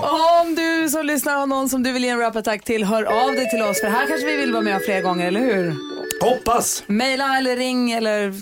[0.40, 3.03] Om du som lyssnar har någon som du vill ge en rap attack till, hör
[3.03, 5.77] av dig till oss för här kanske vi vill vara med fler gånger, eller hur?
[6.20, 6.83] Hoppas.
[6.87, 8.35] Maila eller ring eller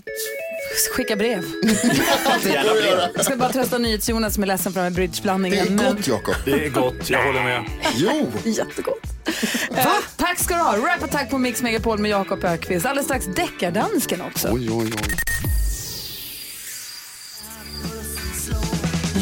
[0.97, 1.45] skicka brev.
[3.17, 5.77] Jag ska bara trösta NyhetsJonas som är ledsen för den här Det är bridgeblandningen.
[5.77, 6.35] gott, Jakob.
[6.45, 7.65] Det är gott, jag håller med.
[7.95, 9.01] Jo, Jättegott.
[9.77, 9.87] Eh,
[10.17, 10.77] tack ska du ha.
[10.77, 12.87] Rap Attack på Mix Megapol med Jakob Ökvist.
[12.87, 14.49] Alldeles strax deckardansken också.
[14.53, 15.15] oj, oj, oj.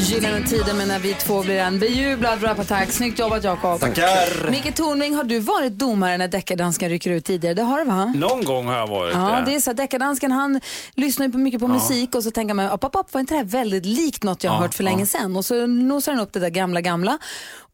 [0.07, 2.91] Gyllene tider men när vi två blir en bejublad Rap Attack.
[2.93, 3.81] Snyggt jobbat Jakob.
[3.81, 4.51] Tackar.
[4.51, 7.55] Micke Tornving, har du varit domare när deckardansken rycker ut tidigare?
[7.55, 8.13] Det har du va?
[8.17, 10.61] Någon gång har jag varit Ja, det är så att deckardansken han
[10.95, 13.35] lyssnar ju på mycket på musik och så tänker man, upp, upp, upp, var inte
[13.35, 15.37] det här väldigt likt något jag har Ja, hört för länge sedan?
[15.37, 17.19] Och så nosar han upp det där gamla, gamla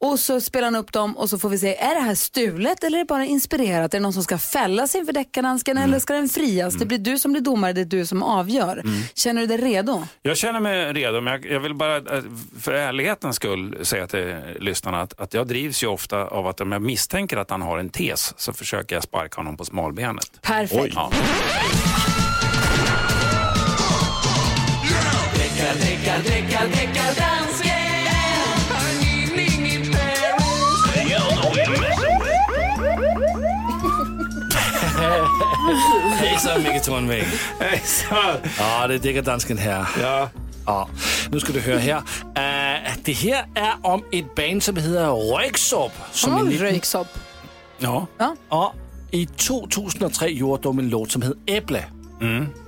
[0.02, 2.84] och så spelar han upp dem och så får vi se, är det här stulet
[2.84, 3.94] eller är det bara inspirerat?
[3.94, 6.74] Är det någon som ska fällas inför deckardansken eller ska den frias?
[6.74, 8.82] Det blir du som blir domare, det är du som avgör.
[9.14, 10.06] Känner du dig redo?
[10.22, 12.22] Jag känner mig redo, men jag, jag vill bara eh,
[12.60, 16.72] för ärlighetens skull säga till lyssnarna att, att jag drivs ju ofta av att om
[16.72, 20.42] jag misstänker att han har en tes så försöker jag sparka honom på smalbenet.
[20.42, 20.94] Perfekt.
[20.94, 21.10] Ja.
[36.42, 37.24] Hejsan Micke Tornving.
[37.60, 38.36] Hejsan!
[38.58, 39.86] Ja, det är deckardansken här.
[40.00, 40.30] Ja.
[40.66, 40.88] Ja,
[41.30, 41.96] nu ska du höra här.
[41.98, 45.92] Uh, det här är om ett band som heter Röyksopp.
[46.12, 47.06] Som i 19 röyksopp.
[47.78, 48.06] Ja.
[48.18, 48.36] Ja.
[48.48, 48.74] Och
[49.10, 51.84] i 2003 gjorde de en låt som heter Äpple.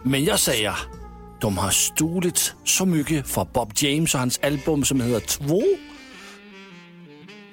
[0.02, 0.76] Men jag säger,
[1.40, 5.62] de har stulit så mycket från Bob James och hans album som heter Två.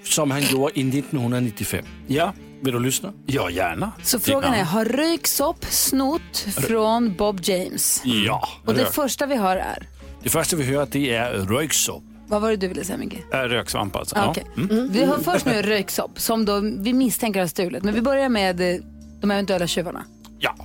[0.03, 1.85] Som han gjorde i 1995.
[2.07, 2.33] Ja.
[2.61, 3.13] Vill du lyssna?
[3.25, 3.91] Ja, gärna.
[4.03, 8.01] Så frågan är, har röyksopp snott från Bob James?
[8.05, 8.47] Ja.
[8.65, 9.87] Och det första vi hör är,
[10.23, 12.03] Det första vi hör det är Röyksopp.
[12.27, 13.17] vad var det du ville säga Micke?
[13.33, 14.15] Äh, Röksvamp alltså.
[14.15, 14.29] Ah, Ja.
[14.31, 14.45] okej.
[14.89, 17.83] Vi hör först nu röyksopp som då vi misstänker har stulit.
[17.83, 18.77] Men vi börjar med eh,
[19.21, 20.05] de eventuella tjuvarna.
[20.39, 20.55] Ja.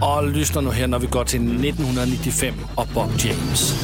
[0.00, 3.74] Och lyssna nu här när vi går till 1995 och Bob James.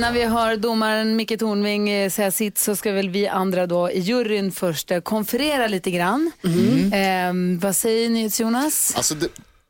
[0.00, 3.90] Innan vi hör domaren Micke Tornving eh, säga sitt så ska väl vi andra då
[3.90, 6.32] i juryn först eh, konferera lite grann.
[6.92, 8.92] Ehm, vad säger ni Jonas?
[8.96, 9.28] Alltså det,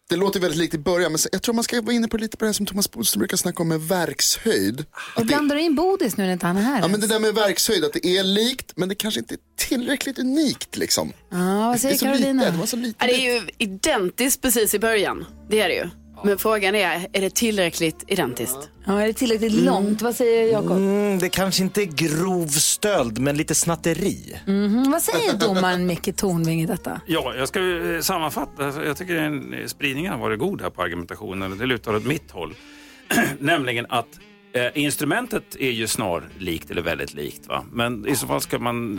[0.08, 2.36] det låter väldigt likt i början, men jag tror man ska vara inne på lite
[2.36, 4.84] på det här som Thomas Bodström brukar snacka om med verkshöjd.
[5.16, 6.80] Och blandar du in Bodis nu när inte han är här?
[6.80, 9.38] Ja, men det där med verkshöjd, att det är likt, men det kanske inte är
[9.58, 11.12] tillräckligt unikt liksom.
[11.30, 12.42] Ja, vad Det är säger så Carolina?
[12.42, 13.06] lite, det var så lite.
[13.06, 15.26] Det är ju identiskt precis i början.
[15.50, 15.90] Det är det ju.
[16.24, 18.70] Men frågan är, är det tillräckligt identiskt?
[18.84, 20.02] Ja, är det tillräckligt långt?
[20.02, 20.70] Vad säger Jakob?
[20.76, 24.36] Mm, det kanske inte är grov stöld, men lite snatteri.
[24.46, 27.00] Mhm, Vad säger domaren Micke Tornving i detta?
[27.06, 28.66] Ja, jag ska ju, eh, sammanfatta.
[28.66, 31.58] Alltså, Jag tycker en, spridningen har varit god här på argumentationen.
[31.58, 32.54] Det lutar åt mitt håll.
[33.38, 34.06] Nämligen att
[34.52, 37.46] eh, instrumentet är ju snarlikt eller väldigt likt.
[37.46, 37.64] Va?
[37.72, 38.98] Men i så fall ska man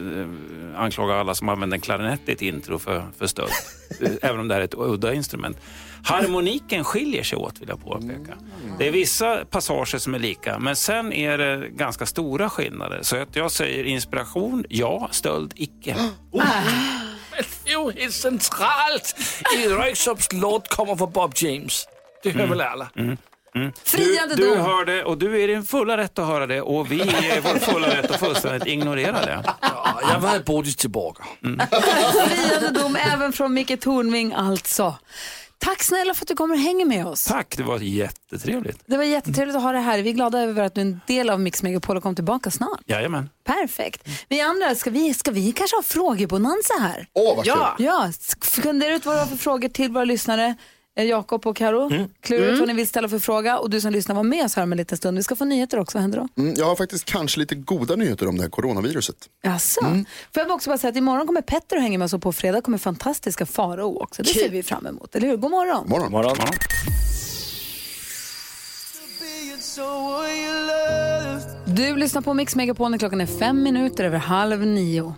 [0.74, 3.52] eh, anklaga alla som använder en klarinett i ett intro för, för stöld.
[4.02, 5.58] Eh, Även om det här är ett udda instrument.
[6.04, 8.38] Harmoniken skiljer sig åt vill jag påpeka.
[8.80, 13.00] Det är vissa passager som är lika, men sen är det ganska stora skillnader.
[13.02, 15.08] Så att jag säger inspiration, ja.
[15.12, 15.96] Stöld, icke.
[16.32, 16.48] Men
[17.96, 19.16] det är centralt
[19.58, 21.88] i Röyksops låt kommer från Bob James.
[22.24, 22.90] Det hör väl alla?
[23.84, 24.60] Friande du, du dom.
[24.66, 27.38] hör det och du är i din fulla rätt att höra det och vi är
[27.38, 29.44] i vår fulla rätt att fullständigt ignorera det.
[29.62, 31.24] Ja, jag var Bodis tillbaka.
[31.42, 34.96] Friande dom även från Micke Tornving alltså.
[35.58, 37.26] Tack snälla för att du kommer och hänger med oss.
[37.26, 38.84] Tack, det var jättetrevligt.
[38.86, 40.02] Det var jättetrevligt att ha dig här.
[40.02, 42.52] Vi är glada över att du är en del av Mix Megapol och kom tillbaka
[42.52, 42.80] snart.
[42.86, 43.30] Jajamän.
[43.44, 44.08] Perfekt.
[44.30, 47.08] Vi andra, ska vi, ska vi kanske ha frågebonanza här?
[47.14, 47.76] Åh, vad Ja.
[47.80, 48.10] Ja,
[48.42, 50.56] fundera ut vad du har för frågor till våra lyssnare.
[50.98, 52.10] Eh, Jakob och Karo, Mm.
[52.22, 53.58] klura ut vad ni vill ställa för fråga.
[53.60, 55.18] Och du som lyssnar, var med oss här om en liten stund.
[55.18, 56.42] Vi ska få nyheter också, vad händer då?
[56.42, 59.16] Mm, jag har faktiskt kanske lite goda nyheter om det här coronaviruset.
[59.44, 59.86] Jaså?
[59.86, 60.06] Mm.
[60.34, 62.34] Får jag också bara säga att imorgon kommer Petter att hänga med oss och på
[62.34, 64.24] fredag kommer fantastiska Farao också.
[64.24, 65.38] Det ser vi fram emot, eller hur?
[65.38, 65.90] God morgon.
[65.90, 66.12] Morgon.
[66.12, 66.38] Morgon.
[71.66, 75.14] Du lyssnar på Mix Megapol när klockan är fem minuter över halv nio.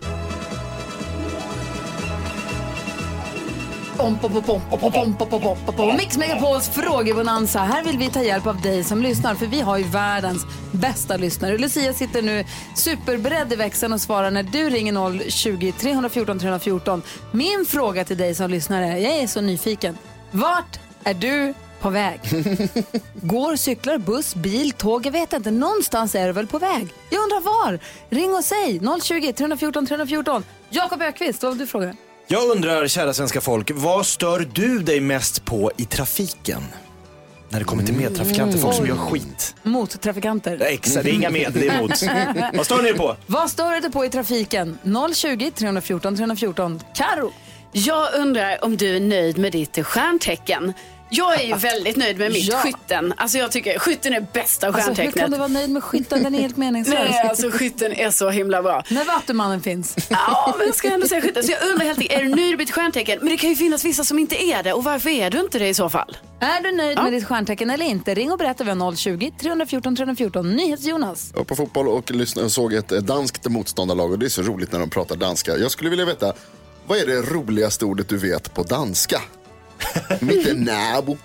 [5.97, 7.59] Mix Megapols frågebonanza.
[7.59, 11.17] Här vill vi ta hjälp av dig som lyssnar för vi har ju världens bästa
[11.17, 11.57] lyssnare.
[11.57, 17.01] Lucia sitter nu superberedd i växeln och svarar när du ringer 020-314 314.
[17.31, 19.97] Min fråga till dig som lyssnar är, jag är så nyfiken.
[20.31, 22.19] Vart är du på väg?
[23.13, 25.05] Går, cyklar, buss, bil, tåg?
[25.05, 25.51] Jag vet inte.
[25.51, 26.93] Någonstans är du väl på väg?
[27.09, 27.79] Jag undrar var?
[28.09, 30.43] Ring och säg 020-314 314.
[30.69, 31.95] Jakob Ökvist, vad vill du fråga?
[32.27, 36.63] Jag undrar, kära svenska folk, vad stör du dig mest på i trafiken?
[37.49, 39.55] När det kommer till medtrafikanter, folk som gör skit.
[39.63, 40.61] Mot trafikanter.
[40.61, 41.91] Exakt, det är inga med, det är emot.
[42.53, 43.15] Vad stör ni er på?
[43.27, 44.77] Vad stör du dig på i trafiken?
[45.15, 46.79] 020 314 314.
[46.95, 47.33] Karo.
[47.71, 50.73] Jag undrar om du är nöjd med ditt stjärntecken.
[51.15, 52.57] Jag är ju väldigt nöjd med mitt Ja.
[52.57, 53.13] skytten.
[53.17, 55.15] Alltså jag tycker skytten är bästa Alltså, hur stjärntecknet.
[55.15, 56.23] kan du vara nöjd med skytten?
[56.23, 56.99] Den är helt meningslös.
[57.09, 58.83] Nej, alltså skytten är så himla bra.
[58.89, 59.95] När Vattumannen finns.
[60.09, 61.43] Ja, men jag ska ändå säga skytten.
[61.43, 63.19] Så jag undrar helt enkelt, är du nöjd med ditt stjärntecken?
[63.21, 64.73] Men det kan ju finnas vissa som inte är det.
[64.73, 66.17] Och varför är du inte det i så fall?
[66.39, 68.13] Är du nöjd med ditt stjärntecken eller inte?
[68.13, 68.63] Ring och berätta.
[68.63, 70.55] Vi har 020 314 314.
[70.55, 71.29] NyhetsJonas.
[71.33, 72.11] Jag var på fotboll och
[72.51, 75.57] såg ett eh, danskt motståndarlag och det är så roligt när de pratar danska.
[75.57, 76.33] Jag skulle vilja veta,
[76.87, 79.21] vad är det roligaste ordet du vet på danska?
[80.21, 80.53] Mitt är.
[80.53, 81.17] Nabo.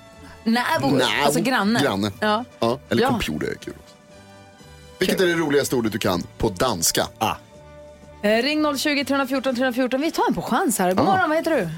[0.45, 1.01] Nabo.
[1.25, 1.81] Alltså granne.
[1.83, 2.11] Granne.
[2.21, 2.45] Ja.
[2.61, 3.09] Ja, eller Ja.
[3.09, 3.75] computer är kul.
[4.99, 7.03] Vilket är det roligaste ordet du kan på danska?
[7.19, 7.35] Ah.
[8.23, 10.01] Eh, ring 020 314 314.
[10.01, 10.89] Vi tar en på chans här.
[10.95, 11.05] God Ja.
[11.11, 11.69] morgon, vad heter du?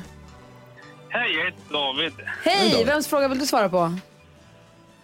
[1.08, 2.12] Hej, jag heter David.
[2.44, 3.98] Hej, vems fråga vill du svara på?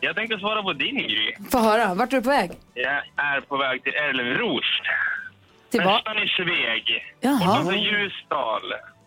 [0.00, 1.36] Jag tänkte svara på din Gry.
[1.50, 2.50] Få höra, vart är du på väg?
[2.74, 4.64] Jag är på väg till Älvros.
[5.70, 5.94] Till vad?
[5.94, 7.04] Nästan i Sveg.
[7.20, 7.38] Jaha.
[7.38, 8.62] Bortanför Ljusdal.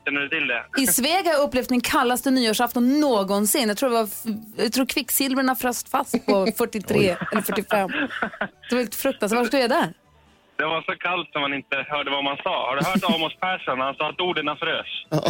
[0.09, 0.65] Känner du till det?
[0.81, 3.67] I Sveg har jag upplevt min kallaste nyårsafton någonsin.
[3.67, 4.09] Jag tror, det var,
[4.57, 7.89] jag tror kvicksilverna fröst fast på 43 eller 45.
[8.69, 9.37] Det var helt fruktansvärt.
[9.39, 9.93] Var stod jag där?
[10.57, 12.67] Det var så kallt så man inte hörde vad man sa.
[12.69, 13.79] Har du hört Amos Persson?
[13.79, 14.87] Han sa att orden frös.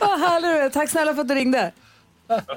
[0.00, 0.70] Vad härligt du är.
[0.70, 1.72] Tack snälla för att du ringde.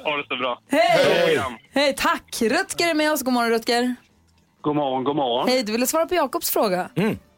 [0.03, 0.59] Ha det så bra.
[0.71, 1.41] Hej!
[1.73, 2.41] Hej, tack.
[2.41, 3.21] Rutger är med oss.
[3.23, 3.95] God morgon Rutger.
[4.61, 5.47] God morgon, god morgon.
[5.49, 6.89] Hej, du ville svara på Jakobs fråga.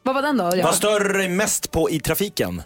[0.10, 0.64] Vad var den då?
[0.64, 2.62] Vad stör du dig mest på i trafiken?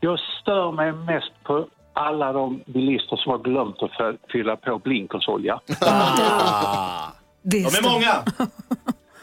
[0.00, 3.90] Jag stör mig mest på alla de bilister som har glömt att
[4.32, 5.60] fylla på blinkersolja.
[7.42, 8.24] Det De är många.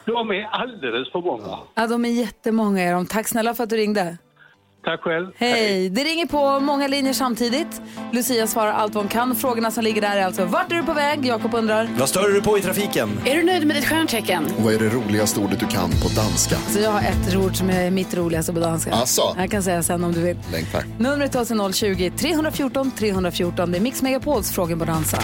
[0.06, 1.58] De är alldeles för många.
[1.76, 3.06] Ja, de är jättemånga är de.
[3.06, 4.18] Tack snälla för att du ringde.
[4.86, 5.28] Tack själv.
[5.38, 5.90] Hej!
[5.90, 7.82] Det ringer på många linjer samtidigt.
[8.12, 9.36] Lucia svarar allt vad hon kan.
[9.36, 11.26] Frågorna som ligger där är alltså, vart är du på väg?
[11.26, 11.90] Jakob undrar.
[12.00, 13.10] Vad stör du på i trafiken?
[13.26, 14.48] Är du nöjd med ditt stjärntecken?
[14.58, 16.56] Vad är det roligaste ordet du kan på danska?
[16.56, 18.94] Så jag har ett ord som är mitt roligaste på danska.
[18.94, 19.36] Asså?
[19.38, 20.38] Jag kan säga sen om du vill.
[20.52, 20.84] Längtar.
[21.00, 23.72] Numret till oss är 020 314 314.
[23.72, 25.18] Det är Mix Megapols frågor på dansa.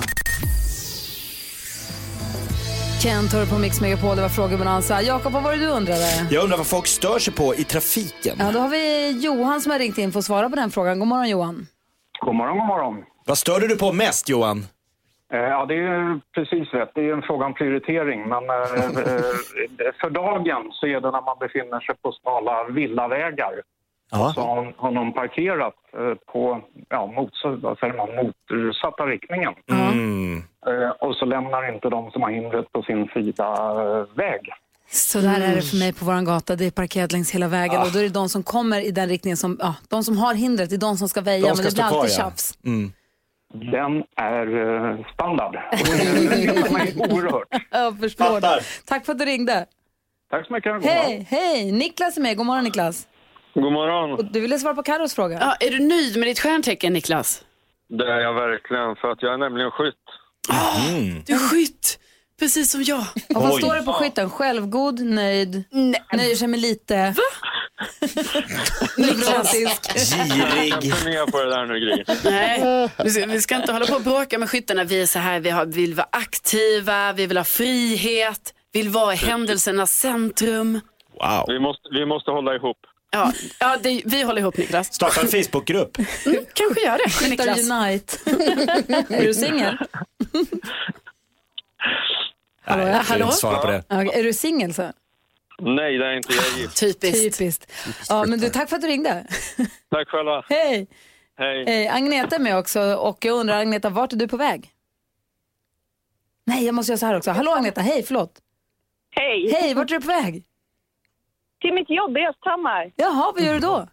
[3.04, 5.02] Kent hör på Mix Megapol, det var dansa.
[5.02, 6.08] Jakob, vad var det du undrade?
[6.32, 8.36] Jag undrar vad folk stör sig på i trafiken.
[8.40, 11.00] Ja, då har vi Johan som har ringt in för att svara på den frågan.
[11.00, 11.68] God morgon Johan.
[12.20, 13.04] God morgon, god morgon.
[13.26, 14.66] Vad stör du dig på mest Johan?
[15.34, 16.92] Eh, Ja, det är precis rätt.
[16.96, 18.20] Det är en fråga om prioritering.
[18.30, 18.56] Men eh,
[19.86, 23.54] eh, för dagen så är det när man befinner sig på smala villavägar.
[24.12, 24.32] Ja.
[24.36, 29.54] Så har, har någon parkerat eh, på ja, mot, vad säger man, motsatta riktningen.
[29.70, 30.44] Mm.
[30.68, 33.48] Eh, och så lämnar inte de som har hindret på sin sida
[33.82, 34.42] eh, väg.
[34.90, 36.56] Så där är det för mig på våran gata.
[36.56, 39.10] Det är parkerat längs hela vägen och då är det de som kommer i den
[39.10, 41.48] riktningen som, ja, de som har hindret, det är de som ska väja.
[41.48, 42.24] De ska men det blir kvar, alltid ja.
[42.24, 42.58] tjafs.
[42.66, 42.92] Mm.
[43.54, 45.54] Den är eh, standard.
[46.64, 47.48] Det mig oerhört.
[47.72, 48.56] Jag förstår Fattar.
[48.56, 48.64] det.
[48.86, 49.66] Tack för att du ringde.
[50.30, 50.86] Tack så mycket.
[50.86, 51.72] Hej, hej!
[51.72, 52.38] Niklas är med.
[52.38, 53.08] God morgon Niklas.
[53.54, 54.12] God morgon.
[54.12, 55.38] Och du ville svara på Carros fråga?
[55.42, 57.44] Ja, är du nöjd med ditt stjärntecken Niklas?
[57.90, 59.96] Det är jag verkligen, för att jag är nämligen skytt.
[61.26, 62.00] Du är skytt,
[62.40, 63.06] precis som jag.
[63.36, 63.62] Och vad Oj.
[63.62, 64.30] står det på skytten?
[64.30, 66.04] Självgod, nöjd, Nej.
[66.14, 66.96] nöjer sig med lite.
[68.98, 69.94] Neurotisk.
[70.34, 70.94] Girig.
[71.06, 72.04] Jag på det där nu Gry.
[72.24, 74.84] Nej, vi ska, vi ska inte hålla på och bråka med skyttarna.
[74.84, 79.14] Vi är så här, vi har, vill vara aktiva, vi vill ha frihet, vill vara
[79.14, 80.80] i händelsernas centrum.
[81.20, 81.46] Wow.
[81.48, 82.78] Vi måste, vi måste hålla ihop.
[83.12, 84.94] Ja, ja det, vi håller ihop Niklas.
[84.94, 85.98] Starta en Facebookgrupp.
[86.26, 87.70] Mm, kanske gör det Niklas.
[87.70, 88.18] Unite.
[89.16, 89.78] är du singel?
[92.68, 93.84] Nej, jag inte svara på det.
[93.88, 94.92] Ja, Är du singel så?
[95.60, 96.78] Nej, det är inte jag gift.
[96.80, 97.38] Typiskt.
[97.38, 97.72] Typiskt.
[98.10, 99.28] Ja, men du, tack för att du ringde.
[99.90, 100.46] Tack själva.
[100.50, 100.88] Hej!
[101.38, 101.66] Hej.
[101.68, 104.70] Hej, Agneta är med också och jag undrar Agneta, vart är du på väg?
[106.46, 107.32] Nej, jag måste göra så här också.
[107.32, 108.40] Hallå Agneta, hej, förlåt.
[109.12, 109.52] Hej!
[109.52, 110.44] Hej, vart är du på väg?
[111.62, 112.92] Till mitt jobb i Östhammar.
[112.96, 113.88] Jaha, vad gör du då?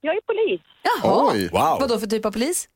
[0.00, 0.60] Jag är polis.
[0.82, 1.48] Jaha, Oj.
[1.52, 1.76] Wow.
[1.80, 2.68] vad då för typ av polis?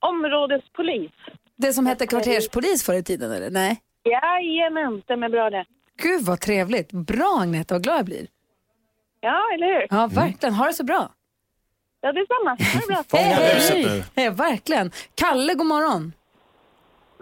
[0.00, 1.10] Områdespolis.
[1.56, 3.50] Det som hette kvarterspolis förr i tiden eller?
[3.50, 3.80] Nej?
[4.04, 5.64] Jajamän, är bra det.
[6.02, 6.92] Gud vad trevligt.
[6.92, 8.26] Bra Agneta, vad glad jag blir.
[9.20, 9.86] Ja, eller hur?
[9.90, 10.54] Ja, verkligen.
[10.54, 11.12] Ha det så bra.
[12.00, 12.50] Ja, detsamma.
[12.50, 13.04] Ha det bra.
[13.08, 14.02] Fånga buset nu.
[14.16, 14.90] Hej, verkligen.
[15.14, 16.12] Kalle, god morgon.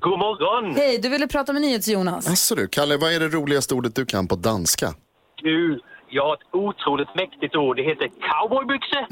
[0.01, 0.74] God morgon.
[0.77, 2.29] Hej, du ville prata med NyhetsJonas.
[2.29, 4.94] Asså du, Kalle, vad är det roligaste ordet du kan på danska?
[5.42, 7.77] Du, jag har ett otroligt mäktigt ord.
[7.77, 8.98] Det heter cowboybyxor.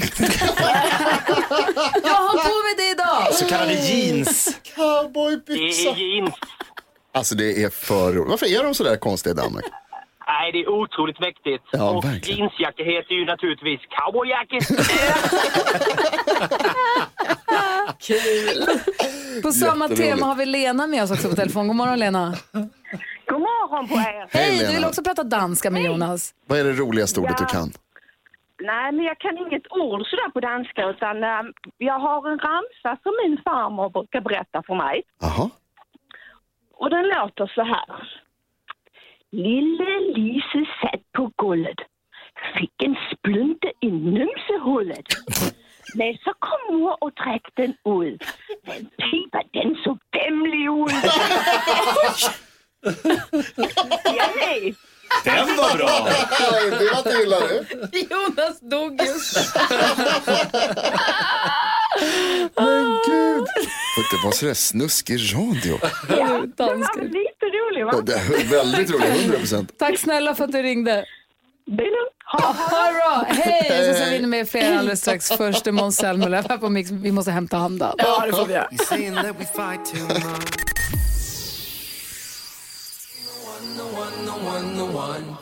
[2.04, 3.34] Jag har på mig det idag!
[3.34, 4.60] Så kallade jeans.
[5.46, 6.34] Det är jeans.
[7.12, 8.30] Alltså det är för roligt.
[8.30, 9.64] Varför är de så där konstiga i Danmark?
[10.28, 11.64] Nej, det är otroligt mäktigt.
[11.72, 12.38] Ja, och verkligen.
[12.38, 14.56] jeansjacka heter ju naturligtvis cowboyjacka.
[19.42, 20.10] På samma Jätteroligt.
[20.12, 21.66] tema har vi Lena med oss också på telefon.
[21.66, 22.34] God morgon Lena.
[23.28, 24.26] God morgon på er.
[24.30, 24.72] Hej, du Lena.
[24.74, 26.34] vill också prata danska med Jonas.
[26.46, 27.46] Vad är det roligaste ordet Ja.
[27.46, 27.68] du kan?
[28.60, 31.42] Nej, men jag kan inget ord sådär på danska utan eh,
[31.78, 35.02] jag har en ramsa som min farmor brukar berätta för mig.
[35.20, 35.50] Jaha.
[36.74, 38.08] Och den låter så här.
[39.30, 41.78] Lille Lise satt på gulvet,
[42.58, 45.06] fick en splunte i numsehullet.
[45.94, 47.70] Men så kom mor och träckte den
[48.02, 48.22] ut.
[48.66, 51.12] Men pipa, den så vämlig ut.
[54.04, 54.74] ja, nej.
[55.24, 56.08] Den var bra.
[56.78, 57.66] det var inte illa du.
[58.10, 59.36] Jonas dog just.
[64.24, 65.78] Vad sådär snuskig radio.
[66.56, 67.00] Danska.
[67.02, 67.90] Lite rolig va?
[67.94, 69.78] Ja, Det är väldigt roligt, 100 procent.
[69.78, 71.04] Tack snälla för att du ringde.
[71.66, 72.12] Det är lugnt.
[72.32, 73.24] Ha, ha det bra.
[73.44, 73.94] Hej!
[73.94, 75.28] Så ska vi in med fler alldeles strax.
[75.28, 76.90] Först är Måns Zelmerlöw här på Mix.
[76.90, 77.94] Vi måste hämta andan.
[77.98, 78.68] Ja, det får vi göra.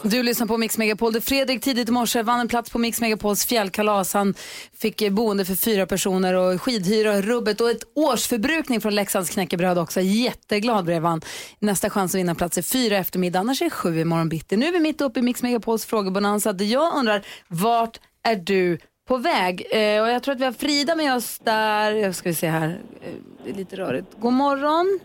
[0.03, 1.13] Du lyssnar på Mix Megapol.
[1.13, 4.15] Det Fredrik tidigt i morse vann en plats på Mix Megapols fjällkalas.
[4.15, 4.35] Han
[4.79, 10.01] fick boende för fyra personer och skidhyra, rubbet och ett årsförbrukning från Leksands knäckebröd också.
[10.01, 11.21] Jätteglad blev han.
[11.59, 14.29] Nästa chans att vinna plats är fyra i eftermiddag, annars är det sju i morgon
[14.29, 14.57] bitti.
[14.57, 18.79] Nu är vi mitt uppe i Mix Megapols frågebonanza där jag undrar, vart är du
[19.09, 19.67] på väg?
[19.71, 21.93] Eh, och jag tror att vi har Frida med oss där.
[21.93, 22.81] Jag ska vi se här.
[23.03, 23.13] Eh,
[23.45, 24.07] det är lite rörigt.
[24.19, 25.01] God morgon.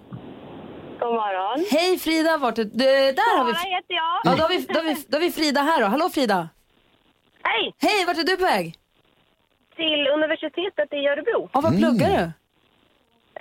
[1.00, 1.66] God morgon.
[1.72, 2.72] Hej Frida, vart är du?
[2.78, 3.54] Där har vi...
[3.54, 4.22] Sara heter jag.
[4.24, 5.88] Ja, då har, vi, då, har vi, då har vi Frida här då.
[5.88, 6.50] Hallå Frida!
[7.44, 7.74] Hej!
[7.82, 8.76] Hej, vart är du på väg?
[9.76, 11.50] Till universitetet i Örebro.
[11.54, 12.24] Ja, vad pluggar du?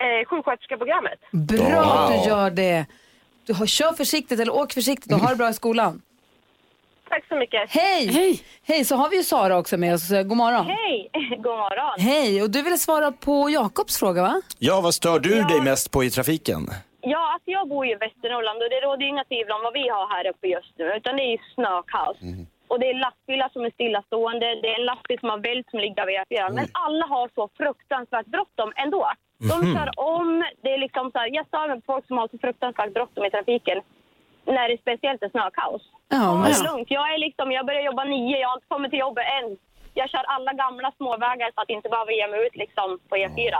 [0.05, 1.19] Eh, sjuksköterskeprogrammet.
[1.33, 2.87] Bra att du gör det.
[3.47, 6.03] Du har, kör försiktigt eller åk försiktigt och ha det bra i skolan.
[7.09, 7.71] Tack så mycket.
[7.71, 8.07] Hej!
[8.07, 8.43] Hej!
[8.63, 10.09] Hej, så har vi ju Sara också med oss.
[10.09, 10.67] God morgon.
[10.67, 11.11] Hej!
[11.37, 12.01] God morgon.
[12.01, 14.43] Hej, och du ville svara på Jakobs fråga va?
[14.59, 16.71] Ja, vad stör du dig mest på i trafiken?
[17.13, 19.73] Ja, alltså jag bor ju i Västernorrland och det råder ju inga tvivel om vad
[19.73, 20.85] vi har här uppe just nu.
[20.99, 22.17] Utan det är ju snökaos.
[22.71, 24.47] Och det är lastbilar som är stillastående.
[24.63, 26.51] Det är en lastbil som har vält som ligger vid E4.
[26.59, 29.11] Men alla har så fruktansvärt bråttom ändå.
[29.53, 29.75] De Mhm.
[29.77, 30.45] kör om.
[30.63, 33.25] Det är liksom så här, jag stör mig på folk som har så fruktansvärt bråttom
[33.25, 33.79] i trafiken.
[34.45, 35.83] När det speciellt är snökaos.
[36.09, 36.91] Ja, men- det lugnt.
[36.91, 39.57] Jag, är liksom, jag börjar jobba nio, jag har inte kommit till jobbet än.
[39.95, 43.55] Jag kör alla gamla småvägar för att inte behöva ge mig ut liksom på E4.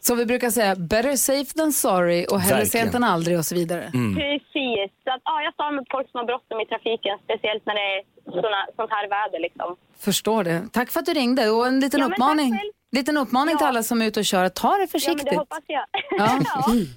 [0.00, 2.86] Som vi brukar säga, better safe than sorry och hellre Verkligen.
[2.86, 3.90] sent än aldrig och så vidare.
[3.92, 4.90] Precis.
[5.04, 7.86] Så att, ja, jag mig på folk som har bråttom i trafiken, speciellt när det
[7.98, 9.40] är såna, sånt här väder.
[9.40, 9.76] Liksom.
[9.98, 10.62] Förstår det.
[10.72, 12.60] Tack för att du ringde och en liten Ja, uppmaning.
[12.92, 14.48] Liten uppmaning till alla som är ute och kör.
[14.48, 15.26] Ta det Ja, men försiktigt.
[15.30, 15.84] det hoppas jag.
[16.10, 16.38] Ja.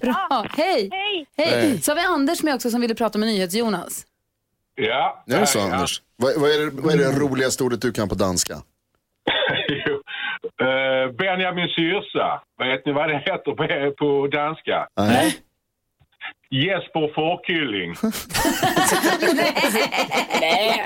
[0.00, 0.46] Bra.
[0.56, 0.88] Hej.
[0.92, 1.26] Hej.
[1.36, 1.82] Hej.
[1.82, 4.06] Så har vi Anders med också som ville prata med NyhetsJonas.
[4.74, 5.24] Ja.
[5.26, 6.02] Nu är så Anders.
[6.16, 8.54] Vad, vad, är det, vad är det roligaste ordet du kan på danska?
[11.04, 12.42] Eh, Benjamin Syrsa.
[12.58, 14.88] Vet ni vad det heter på, på danska?
[14.96, 15.36] Nej.
[16.50, 17.94] Jesper Fårkylling.
[20.40, 20.84] Nej.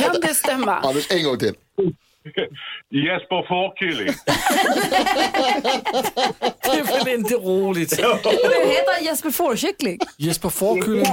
[0.00, 0.76] Kan det stämma?
[0.76, 1.54] Anders, en gång till.
[2.90, 4.14] Jesper Fårkylling.
[6.62, 7.96] Det är väl inte roligt?
[7.96, 8.02] Du
[8.70, 9.98] heter Jesper Fårkyckling.
[10.16, 11.04] Jesper Fårkylling.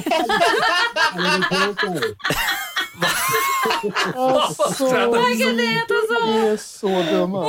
[4.16, 6.26] Vad kan det heta så?
[6.26, 7.48] Ni är så dumma.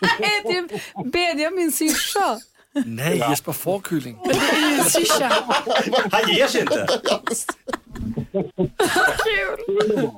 [0.00, 0.68] Han heter ju
[1.10, 2.40] Benjamin syrsa.
[2.86, 4.18] Nej, Jesper Fårkylling.
[4.24, 5.32] Det är ju syrsa.
[6.12, 6.86] Han ger sig inte.
[9.24, 10.10] Kul.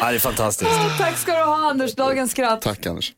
[0.00, 0.70] Ja, det är fantastiskt.
[0.98, 2.62] Tack ska du ha Anders, dagens skratt.
[2.62, 3.12] Tack Anders.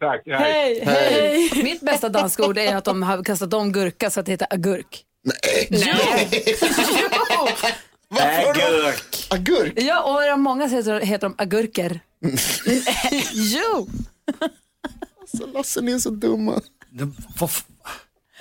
[0.00, 0.22] Tack.
[0.26, 1.50] Hej, hej.
[1.62, 4.46] Mitt bästa danska ord är att de har kastat om gurka så att det heter
[4.50, 5.02] agurk.
[5.24, 5.68] Nej.
[5.70, 6.28] Nej.
[8.48, 9.26] Agurk.
[9.30, 9.72] Agurk?
[9.76, 12.00] Ja, och är det många så heter, heter de agurker.
[13.32, 13.88] jo.
[15.32, 16.60] Alltså Lasse, ni är så dumma.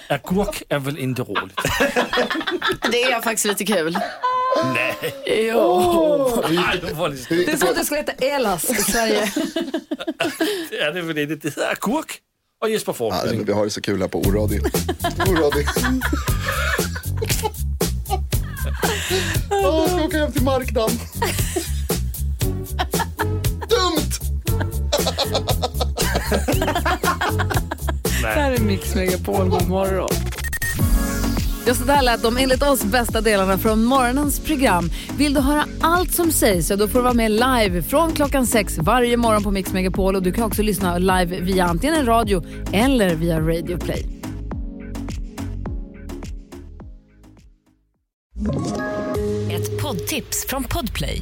[0.09, 1.55] Agurk är väl inte roligt?
[2.91, 3.97] Det är faktiskt lite kul.
[4.73, 4.95] Nej.
[5.51, 6.43] Jo.
[6.49, 9.31] Nej, det var lite- Det är så att det skulle heta Elas i Sverige.
[10.69, 11.35] Det är väl inte.
[11.35, 12.19] Det heter agurk
[12.61, 13.37] och Jesper Ja, nej, Fårkylling.
[13.37, 14.59] men vi har det så kul här på oradio.
[15.27, 15.67] oradio.
[19.51, 20.97] Åh, jag ska åka hem till marknaden.
[28.21, 30.09] Det här är Mix Megapol, god morgon.
[31.65, 34.89] Ja, så där lät de enligt oss bästa delarna från morgonens program.
[35.17, 38.47] Vill du höra allt som sägs så då får du vara med live från klockan
[38.47, 40.15] sex varje morgon på Mix Megapol.
[40.15, 44.05] Och du kan också lyssna live via antingen en radio eller via Radio Play.
[49.51, 51.21] Ett poddtips från Podplay.